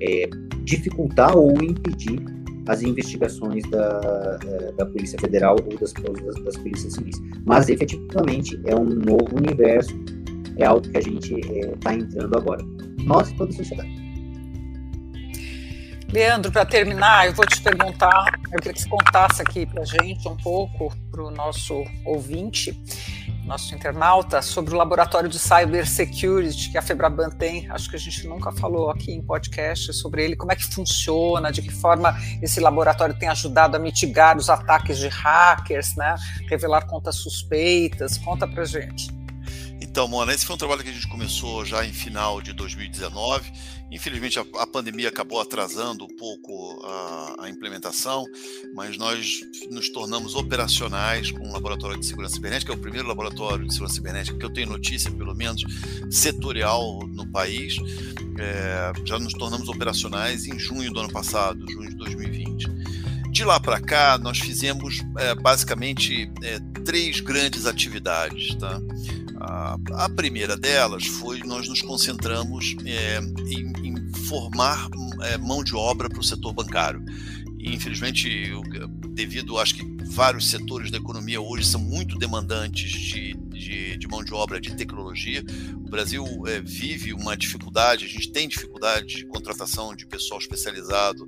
é, 0.00 0.28
dificultar 0.64 1.36
ou 1.36 1.52
impedir 1.62 2.20
as 2.68 2.82
investigações 2.82 3.64
da, 3.70 4.38
é, 4.44 4.72
da 4.72 4.86
Polícia 4.86 5.18
Federal 5.18 5.56
ou 5.56 5.78
das, 5.78 5.92
das, 5.92 6.44
das 6.44 6.56
polícias 6.58 6.92
civis. 6.92 7.16
Mas 7.44 7.68
efetivamente 7.68 8.60
é 8.64 8.76
um 8.76 8.84
novo 8.84 9.36
universo, 9.36 9.98
é 10.56 10.64
algo 10.64 10.88
que 10.88 10.96
a 10.96 11.00
gente 11.00 11.34
está 11.34 11.94
entrando 11.94 12.36
agora. 12.36 12.64
Nós 13.04 13.32
toda 13.32 13.50
a 13.50 13.56
sociedade. 13.56 14.07
Leandro, 16.10 16.50
para 16.50 16.64
terminar, 16.64 17.26
eu 17.26 17.34
vou 17.34 17.44
te 17.44 17.60
perguntar, 17.60 18.32
eu 18.50 18.58
queria 18.58 18.72
que 18.72 18.80
você 18.80 18.88
contasse 18.88 19.42
aqui 19.42 19.66
para 19.66 19.82
a 19.82 19.84
gente 19.84 20.26
um 20.26 20.36
pouco, 20.38 20.90
para 21.10 21.22
o 21.22 21.30
nosso 21.30 21.84
ouvinte, 22.02 22.74
nosso 23.44 23.74
internauta, 23.74 24.40
sobre 24.40 24.72
o 24.72 24.76
laboratório 24.78 25.28
de 25.28 25.38
cybersecurity 25.38 26.70
que 26.70 26.78
a 26.78 26.82
Febraban 26.82 27.28
tem. 27.28 27.70
Acho 27.70 27.90
que 27.90 27.96
a 27.96 27.98
gente 27.98 28.26
nunca 28.26 28.50
falou 28.52 28.90
aqui 28.90 29.12
em 29.12 29.20
podcast 29.20 29.92
sobre 29.92 30.24
ele, 30.24 30.34
como 30.34 30.50
é 30.50 30.56
que 30.56 30.64
funciona, 30.64 31.52
de 31.52 31.60
que 31.60 31.70
forma 31.70 32.16
esse 32.40 32.58
laboratório 32.58 33.14
tem 33.14 33.28
ajudado 33.28 33.76
a 33.76 33.78
mitigar 33.78 34.38
os 34.38 34.48
ataques 34.48 34.96
de 34.96 35.08
hackers, 35.08 35.94
né? 35.94 36.14
revelar 36.48 36.86
contas 36.86 37.16
suspeitas. 37.16 38.16
Conta 38.16 38.48
para 38.48 38.64
gente. 38.64 39.17
Então, 39.98 40.06
Mona, 40.06 40.32
esse 40.32 40.46
foi 40.46 40.54
um 40.54 40.58
trabalho 40.58 40.84
que 40.84 40.90
a 40.90 40.92
gente 40.92 41.08
começou 41.08 41.64
já 41.64 41.84
em 41.84 41.92
final 41.92 42.40
de 42.40 42.52
2019. 42.52 43.50
Infelizmente, 43.90 44.38
a, 44.38 44.44
a 44.58 44.64
pandemia 44.64 45.08
acabou 45.08 45.40
atrasando 45.40 46.04
um 46.04 46.16
pouco 46.16 46.80
a, 46.84 47.34
a, 47.40 47.50
implementação, 47.50 48.24
mas 48.76 48.96
nós 48.96 49.40
nos 49.72 49.88
tornamos 49.88 50.36
operacionais 50.36 51.32
com 51.32 51.48
o 51.48 51.52
Laboratório 51.52 51.98
de 51.98 52.06
Segurança 52.06 52.36
Cibernética, 52.36 52.70
é 52.70 52.76
o 52.76 52.78
primeiro 52.78 53.08
laboratório 53.08 53.66
de 53.66 53.72
segurança 53.72 53.96
cibernética 53.96 54.38
que 54.38 54.44
eu 54.44 54.52
tenho 54.52 54.68
notícia, 54.68 55.10
pelo 55.10 55.34
menos, 55.34 55.64
setorial 56.12 57.00
no 57.08 57.26
país. 57.32 57.74
É, 58.38 58.92
já 59.04 59.18
nos 59.18 59.32
tornamos 59.32 59.68
operacionais 59.68 60.46
em 60.46 60.56
junho 60.60 60.92
do 60.92 61.00
ano 61.00 61.10
passado, 61.10 61.68
junho 61.68 61.90
de 61.90 61.96
2020. 61.96 62.68
De 63.32 63.44
lá 63.44 63.58
para 63.58 63.80
cá, 63.80 64.16
nós 64.16 64.38
fizemos 64.38 65.04
é, 65.18 65.34
basicamente 65.34 66.30
é, 66.42 66.60
três 66.84 67.18
grandes 67.18 67.66
atividades. 67.66 68.54
Tá? 68.54 68.80
A, 69.40 70.08
primeira 70.08 70.56
delas 70.56 71.06
foi 71.06 71.40
nós 71.44 71.68
nos 71.68 71.80
concentramos 71.80 72.76
é, 72.84 73.20
em, 73.20 73.72
em, 73.86 74.12
formar 74.26 74.88
é, 75.22 75.38
mão 75.38 75.62
de 75.62 75.76
obra 75.76 76.08
para 76.08 76.20
o 76.20 76.24
setor 76.24 76.52
bancário. 76.52 77.02
e 77.58 77.74
infelizmente, 77.74 78.50
devido, 79.10 79.58
acho 79.58 79.74
que 79.76 79.98
vários 80.06 80.48
setores 80.50 80.90
da 80.90 80.98
economia 80.98 81.40
hoje 81.40 81.64
são 81.64 81.80
muito 81.80 82.18
demandantes 82.18 82.90
de, 82.90 83.34
de, 83.58 83.96
de 83.96 84.08
mão 84.08 84.22
de 84.22 84.32
obra 84.32 84.60
de 84.60 84.74
tecnologia. 84.74 85.44
O 85.74 85.90
Brasil 85.90 86.24
é, 86.46 86.60
vive 86.60 87.12
uma 87.12 87.36
dificuldade, 87.36 88.04
a 88.04 88.08
gente 88.08 88.30
tem 88.30 88.48
dificuldade 88.48 89.06
de 89.06 89.26
contratação 89.26 89.94
de 89.94 90.06
pessoal 90.06 90.40
especializado 90.40 91.26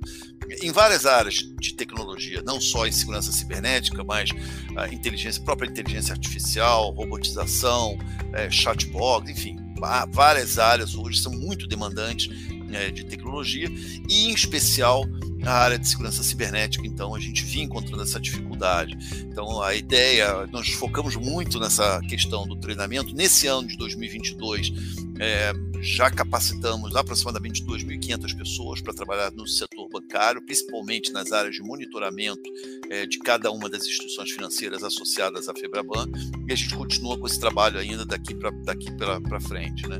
em 0.61 0.71
várias 0.71 1.05
áreas 1.05 1.35
de 1.35 1.73
tecnologia, 1.73 2.41
não 2.41 2.59
só 2.59 2.85
em 2.87 2.91
segurança 2.91 3.31
cibernética, 3.31 4.03
mas 4.03 4.29
a 4.75 4.87
inteligência, 4.87 5.43
própria 5.43 5.69
inteligência 5.69 6.13
artificial, 6.13 6.91
robotização, 6.91 7.97
é, 8.33 8.49
chatbot, 8.49 9.29
enfim, 9.29 9.57
várias 10.11 10.59
áreas 10.59 10.95
hoje 10.95 11.19
são 11.19 11.31
muito 11.31 11.67
demandantes 11.67 12.29
é, 12.71 12.91
de 12.91 13.05
tecnologia 13.05 13.67
e, 14.07 14.27
em 14.27 14.33
especial, 14.33 15.05
a 15.43 15.53
área 15.53 15.79
de 15.79 15.87
segurança 15.87 16.23
cibernética, 16.23 16.85
então 16.85 17.15
a 17.15 17.19
gente 17.19 17.43
vinha 17.43 17.65
encontrando 17.65 18.03
essa 18.03 18.19
dificuldade. 18.19 18.97
Então 19.21 19.61
a 19.61 19.75
ideia, 19.75 20.47
nós 20.51 20.69
focamos 20.69 21.15
muito 21.15 21.59
nessa 21.59 21.99
questão 22.01 22.47
do 22.47 22.55
treinamento. 22.55 23.15
Nesse 23.15 23.47
ano 23.47 23.67
de 23.67 23.77
2022, 23.77 24.71
é, 25.19 25.53
já 25.81 26.09
capacitamos 26.09 26.95
aproximadamente 26.95 27.63
2.500 27.63 28.37
pessoas 28.37 28.81
para 28.81 28.93
trabalhar 28.93 29.31
no 29.31 29.47
setor 29.47 29.89
bancário, 29.89 30.41
principalmente 30.43 31.11
nas 31.11 31.31
áreas 31.31 31.55
de 31.55 31.61
monitoramento 31.61 32.41
é, 32.89 33.05
de 33.05 33.19
cada 33.19 33.51
uma 33.51 33.69
das 33.69 33.85
instituições 33.85 34.31
financeiras 34.31 34.83
associadas 34.83 35.49
à 35.49 35.53
Febraban, 35.53 36.07
e 36.47 36.53
a 36.53 36.55
gente 36.55 36.75
continua 36.75 37.17
com 37.17 37.27
esse 37.27 37.39
trabalho 37.39 37.79
ainda 37.79 38.05
daqui 38.05 38.33
para 38.33 38.51
daqui 38.51 38.91
para 38.91 39.39
frente. 39.39 39.87
Né? 39.87 39.99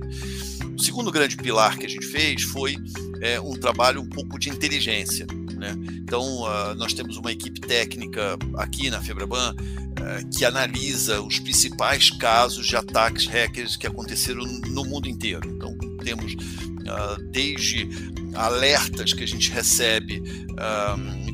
O 0.77 0.81
segundo 0.81 1.11
grande 1.11 1.35
pilar 1.35 1.77
que 1.77 1.85
a 1.85 1.89
gente 1.89 2.05
fez 2.05 2.43
foi 2.43 2.75
é, 3.21 3.39
um 3.39 3.53
trabalho 3.53 4.01
um 4.01 4.09
pouco 4.09 4.39
de 4.39 4.49
inteligência. 4.49 5.27
Né? 5.61 5.77
Então, 6.01 6.41
uh, 6.41 6.73
nós 6.73 6.91
temos 6.91 7.17
uma 7.17 7.31
equipe 7.31 7.61
técnica 7.61 8.35
aqui 8.57 8.89
na 8.89 8.99
Febraban 8.99 9.53
uh, 9.53 10.29
que 10.35 10.43
analisa 10.43 11.21
os 11.21 11.37
principais 11.37 12.09
casos 12.09 12.65
de 12.65 12.75
ataques 12.75 13.27
hackers 13.27 13.75
que 13.75 13.85
aconteceram 13.85 14.43
no 14.43 14.83
mundo 14.83 15.07
inteiro. 15.07 15.47
Então, 15.47 15.77
temos 16.03 16.33
uh, 16.33 17.21
desde 17.29 17.87
alertas 18.33 19.13
que 19.13 19.23
a 19.23 19.27
gente 19.27 19.51
recebe 19.51 20.23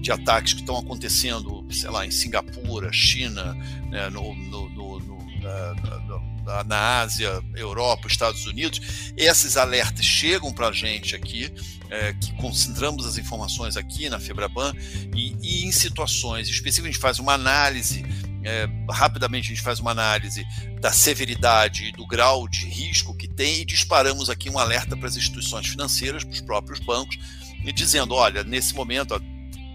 de 0.01 0.11
ataques 0.11 0.53
que 0.53 0.61
estão 0.61 0.77
acontecendo, 0.77 1.65
sei 1.71 1.89
lá, 1.89 2.05
em 2.05 2.11
Singapura, 2.11 2.91
China, 2.91 3.53
né, 3.89 4.09
no, 4.09 4.35
no, 4.35 4.69
no, 4.69 4.99
no 4.99 5.17
na 6.65 7.01
Ásia, 7.01 7.41
Europa, 7.55 8.07
Estados 8.07 8.45
Unidos, 8.45 9.12
esses 9.15 9.57
alertas 9.57 10.05
chegam 10.05 10.51
para 10.51 10.69
a 10.69 10.71
gente 10.71 11.15
aqui, 11.15 11.51
é, 11.89 12.13
que 12.13 12.33
concentramos 12.33 13.05
as 13.05 13.17
informações 13.17 13.77
aqui 13.77 14.10
na 14.10 14.19
Febraban, 14.19 14.73
e, 15.15 15.36
e 15.41 15.65
em 15.65 15.71
situações 15.71 16.47
específicas 16.47 16.89
a 16.89 16.91
gente 16.91 17.01
faz 17.01 17.19
uma 17.19 17.33
análise 17.33 18.05
é, 18.43 18.69
rapidamente 18.89 19.47
a 19.47 19.55
gente 19.55 19.62
faz 19.62 19.79
uma 19.79 19.91
análise 19.91 20.45
da 20.79 20.89
severidade 20.89 21.86
e 21.86 21.91
do 21.91 22.07
grau 22.07 22.47
de 22.47 22.65
risco 22.65 23.13
que 23.13 23.27
tem 23.27 23.60
e 23.60 23.65
disparamos 23.65 24.29
aqui 24.29 24.49
um 24.49 24.57
alerta 24.57 24.95
para 24.95 25.07
as 25.07 25.17
instituições 25.17 25.67
financeiras, 25.67 26.23
para 26.23 26.33
os 26.33 26.39
próprios 26.39 26.79
bancos, 26.79 27.17
e 27.65 27.73
dizendo, 27.73 28.13
olha, 28.13 28.45
nesse 28.45 28.73
momento, 28.73 29.13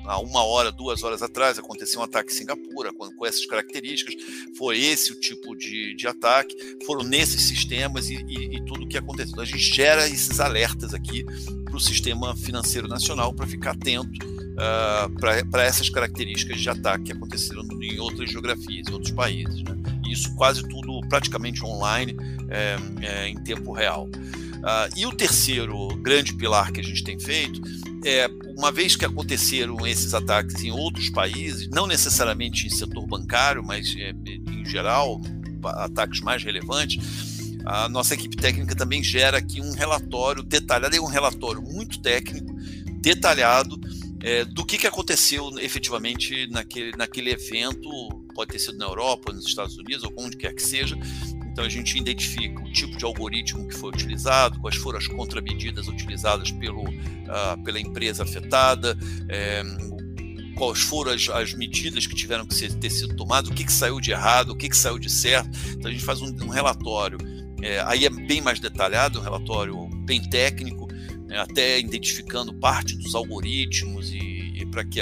há 0.05 0.19
uma 0.19 0.45
hora, 0.45 0.71
duas 0.71 1.03
horas 1.03 1.23
atrás, 1.23 1.59
aconteceu 1.59 2.01
um 2.01 2.05
ataque 2.05 2.33
em 2.33 2.37
Singapura 2.37 2.93
com, 2.93 3.11
com 3.13 3.27
essas 3.27 3.47
características, 3.47 4.15
foi 4.57 4.79
esse 4.79 5.13
o 5.13 5.21
tipo 5.21 5.55
de, 5.57 5.95
de 5.95 6.07
ataque, 6.07 6.57
foram 6.85 7.03
nesses 7.03 7.43
sistemas 7.43 8.09
e, 8.11 8.15
e, 8.15 8.57
e 8.57 8.65
tudo 8.65 8.85
o 8.85 8.89
que 8.89 8.99
aconteceu. 8.99 9.33
Então, 9.33 9.43
a 9.43 9.47
gente 9.47 9.59
gera 9.59 10.07
esses 10.07 10.41
alertas 10.41 10.95
aqui 10.95 11.25
para 11.65 11.77
o 11.77 11.81
sistema 11.81 12.37
financeiro 12.37 12.87
nacional 12.89 13.33
para 13.33 13.47
ficar 13.47 13.73
atento 13.73 14.27
uh, 14.53 15.51
para 15.51 15.65
essas 15.65 15.89
características 15.89 16.61
de 16.61 16.69
ataque 16.69 17.05
que 17.05 17.13
aconteceram 17.13 17.63
em 17.81 17.99
outras 17.99 18.31
geografias, 18.31 18.89
em 18.89 18.93
outros 18.93 19.13
países. 19.13 19.63
Né? 19.63 19.75
Isso 20.09 20.35
quase 20.35 20.67
tudo 20.69 21.01
praticamente 21.09 21.65
online, 21.65 22.17
é, 22.51 22.77
é, 23.07 23.29
em 23.29 23.43
tempo 23.43 23.73
real. 23.73 24.07
Uh, 24.07 24.97
e 24.97 25.07
o 25.07 25.13
terceiro 25.13 25.89
grande 25.97 26.35
pilar 26.35 26.71
que 26.71 26.81
a 26.81 26.85
gente 26.85 27.03
tem 27.03 27.19
feito 27.19 27.61
é, 28.05 28.29
uma 28.57 28.71
vez 28.73 28.97
que 28.97 29.05
aconteceram 29.05 29.87
esses 29.87 30.15
ataques 30.15 30.63
em 30.63 30.71
outros 30.71 31.11
países, 31.11 31.69
não 31.71 31.87
necessariamente 31.87 32.67
em 32.67 32.71
setor 32.71 33.07
bancário, 33.07 33.63
mas 33.63 33.95
é, 33.97 34.11
em 34.11 34.65
geral, 34.65 35.21
ataques 35.65 36.21
mais 36.21 36.43
relevantes, 36.43 36.99
a 37.65 37.89
nossa 37.89 38.15
equipe 38.15 38.37
técnica 38.37 38.75
também 38.75 39.03
gera 39.03 39.39
aqui 39.39 39.61
um 39.61 39.73
relatório 39.73 40.43
detalhado, 40.43 40.97
é 40.97 41.01
um 41.01 41.07
relatório 41.07 41.63
muito 41.63 42.01
técnico, 42.01 42.53
detalhado, 43.01 43.81
é, 44.21 44.45
do 44.45 44.65
que, 44.65 44.79
que 44.79 44.87
aconteceu 44.87 45.51
efetivamente 45.59 46.47
naquele, 46.49 46.93
naquele 46.97 47.31
evento, 47.31 47.89
pode 48.35 48.53
ter 48.53 48.59
sido 48.59 48.79
na 48.79 48.85
Europa, 48.85 49.33
nos 49.33 49.47
Estados 49.47 49.77
Unidos, 49.77 50.05
ou 50.05 50.13
onde 50.19 50.37
quer 50.37 50.55
que 50.55 50.63
seja, 50.63 50.97
então 51.53 51.65
a 51.65 51.69
gente 51.69 51.97
identifica 51.99 52.63
o 52.63 52.73
tipo 52.73 52.97
de 52.97 53.05
algoritmo 53.05 53.69
que 53.69 53.75
foi 53.75 53.91
utilizado, 53.91 54.59
quais 54.59 54.77
foram 54.77 54.99
as 54.99 55.07
contramedidas 55.07 55.87
utilizadas 55.87 56.51
pelo, 56.51 56.83
uh, 56.83 57.63
pela 57.63 57.79
empresa 57.79 58.23
afetada, 58.23 58.97
é, 59.29 59.63
quais 60.57 60.81
foram 60.81 61.13
as, 61.13 61.29
as, 61.29 61.53
medidas 61.53 62.07
que 62.07 62.15
tiveram 62.15 62.47
que 62.47 62.55
ser, 62.55 62.73
ter 62.75 62.89
sido 62.89 63.15
tomadas, 63.15 63.51
o 63.51 63.55
que, 63.55 63.65
que 63.65 63.73
saiu 63.73 64.01
de 64.01 64.13
errado, 64.13 64.51
o 64.51 64.57
que, 64.57 64.69
que 64.69 64.77
saiu 64.77 64.99
de 64.99 65.11
certo. 65.11 65.51
Então 65.73 65.91
a 65.91 65.93
gente 65.93 66.05
faz 66.05 66.23
um, 66.23 66.35
um 66.43 66.49
relatório. 66.49 67.19
É, 67.61 67.81
aí 67.87 68.07
é 68.07 68.11
bem 68.11 68.41
mais 68.41 68.59
detalhado, 68.59 69.21
um 69.21 69.23
relatório 69.23 69.87
bem 70.07 70.23
técnico, 70.23 70.89
né, 71.27 71.39
até 71.39 71.79
identificando 71.79 72.55
parte 72.55 72.97
dos 72.97 73.15
algoritmos 73.15 74.11
e, 74.11 74.55
e 74.57 74.67
para 74.67 74.85
que, 74.85 75.01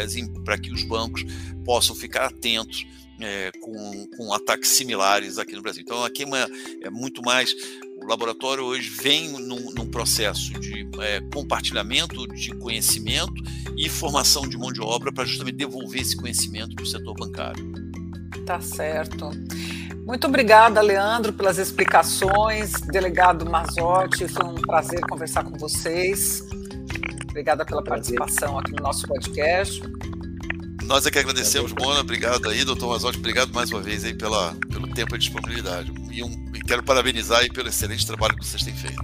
que 0.60 0.72
os 0.72 0.82
bancos 0.82 1.24
possam 1.64 1.94
ficar 1.94 2.26
atentos 2.26 2.84
é, 3.20 3.50
com, 3.61 4.06
com 4.16 4.33
ataques 4.33 4.70
similares 4.70 5.38
aqui 5.38 5.54
no 5.54 5.62
Brasil. 5.62 5.83
Então, 5.83 6.04
aqui 6.04 6.22
é, 6.22 6.26
uma, 6.26 6.50
é 6.83 6.90
muito 6.90 7.22
mais. 7.22 7.54
O 7.96 8.06
laboratório 8.06 8.64
hoje 8.64 8.88
vem 8.88 9.28
num, 9.28 9.70
num 9.72 9.90
processo 9.90 10.52
de 10.59 10.88
é, 11.00 11.20
compartilhamento 11.33 12.26
de 12.28 12.50
conhecimento 12.56 13.35
e 13.76 13.88
formação 13.88 14.48
de 14.48 14.56
mão 14.56 14.72
de 14.72 14.80
obra 14.80 15.12
para 15.12 15.24
justamente 15.24 15.56
devolver 15.56 16.00
esse 16.00 16.16
conhecimento 16.16 16.74
para 16.74 16.83
o 16.83 16.87
setor 16.87 17.14
bancário. 17.14 17.72
Tá 18.46 18.61
certo. 18.61 19.30
Muito 20.06 20.26
obrigada, 20.26 20.80
Leandro, 20.80 21.33
pelas 21.33 21.59
explicações. 21.59 22.72
Delegado 22.72 23.48
Mazotti, 23.48 24.26
foi 24.26 24.44
um 24.44 24.54
prazer 24.54 25.00
conversar 25.02 25.44
com 25.44 25.56
vocês. 25.56 26.42
Obrigada 27.28 27.64
pela 27.64 27.83
participação 27.85 28.59
aqui 28.59 28.72
no 28.72 28.83
nosso 28.83 29.06
podcast. 29.06 29.80
Nós 30.90 31.07
é 31.07 31.11
que 31.12 31.20
agradecemos, 31.20 31.72
Mona. 31.72 32.00
Obrigado 32.00 32.48
aí, 32.48 32.64
doutor 32.64 32.88
Mazotti. 32.88 33.16
Obrigado 33.16 33.55
mais 33.55 33.70
uma 33.70 33.81
vez 33.81 34.05
aí 34.05 34.12
pela, 34.12 34.57
pelo 34.72 34.88
tempo 34.88 35.14
e 35.14 35.18
disponibilidade. 35.20 35.92
E, 36.11 36.20
um, 36.20 36.50
e 36.53 36.59
quero 36.59 36.83
parabenizar 36.83 37.38
aí 37.38 37.48
pelo 37.48 37.68
excelente 37.68 38.05
trabalho 38.05 38.37
que 38.37 38.44
vocês 38.44 38.64
têm 38.64 38.74
feito. 38.74 39.00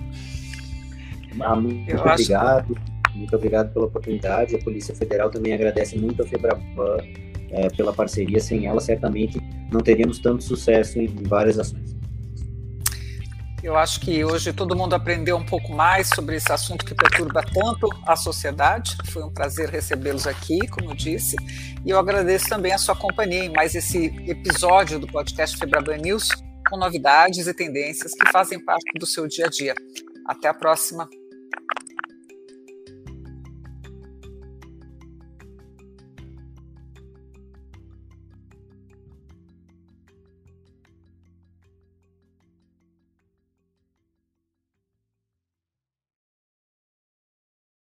Ah, 1.39 1.55
muito 1.55 1.89
Eu 1.89 2.01
obrigado. 2.01 2.73
Acho... 2.73 3.17
Muito 3.17 3.37
obrigado 3.37 3.73
pela 3.73 3.87
oportunidade. 3.87 4.57
A 4.57 4.59
Polícia 4.59 4.97
Federal 4.97 5.31
também 5.31 5.53
agradece 5.53 5.97
muito 5.97 6.25
a 6.25 6.27
Febraban 6.27 6.97
é, 7.53 7.69
pela 7.69 7.93
parceria. 7.93 8.41
Sem 8.41 8.67
ela, 8.67 8.81
certamente 8.81 9.41
não 9.71 9.81
teríamos 9.81 10.19
tanto 10.19 10.43
sucesso 10.43 10.99
em 10.99 11.07
várias 11.07 11.57
ações. 11.57 11.96
Eu 13.63 13.77
acho 13.77 14.01
que 14.01 14.25
hoje 14.25 14.53
todo 14.53 14.77
mundo 14.77 14.95
aprendeu 14.95 15.37
um 15.37 15.45
pouco 15.45 15.73
mais 15.73 16.09
sobre 16.09 16.37
esse 16.37 16.53
assunto 16.53 16.85
que 16.85 16.95
perturba 16.95 17.43
tanto 17.43 17.89
a 18.07 18.15
sociedade. 18.15 18.97
Foi 19.11 19.23
um 19.23 19.33
prazer 19.33 19.71
recebê-los 19.71 20.27
aqui, 20.27 20.67
como 20.69 20.91
eu 20.91 20.95
disse. 20.95 21.37
E 21.85 21.91
eu 21.91 21.99
agradeço 21.99 22.49
também 22.49 22.73
a 22.73 22.79
sua 22.79 22.95
companhia 22.95 23.45
em 23.45 23.53
mais 23.53 23.75
esse 23.75 24.07
episódio 24.29 24.99
do 24.99 25.07
podcast 25.07 25.57
Febraban 25.57 25.97
News, 25.97 26.29
com 26.69 26.77
novidades 26.77 27.47
e 27.47 27.55
tendências 27.55 28.13
que 28.13 28.31
fazem 28.31 28.63
parte 28.63 28.93
do 28.99 29.07
seu 29.07 29.27
dia 29.27 29.47
a 29.47 29.49
dia. 29.49 29.75
Até 30.27 30.49
a 30.49 30.55
próxima. 30.55 31.09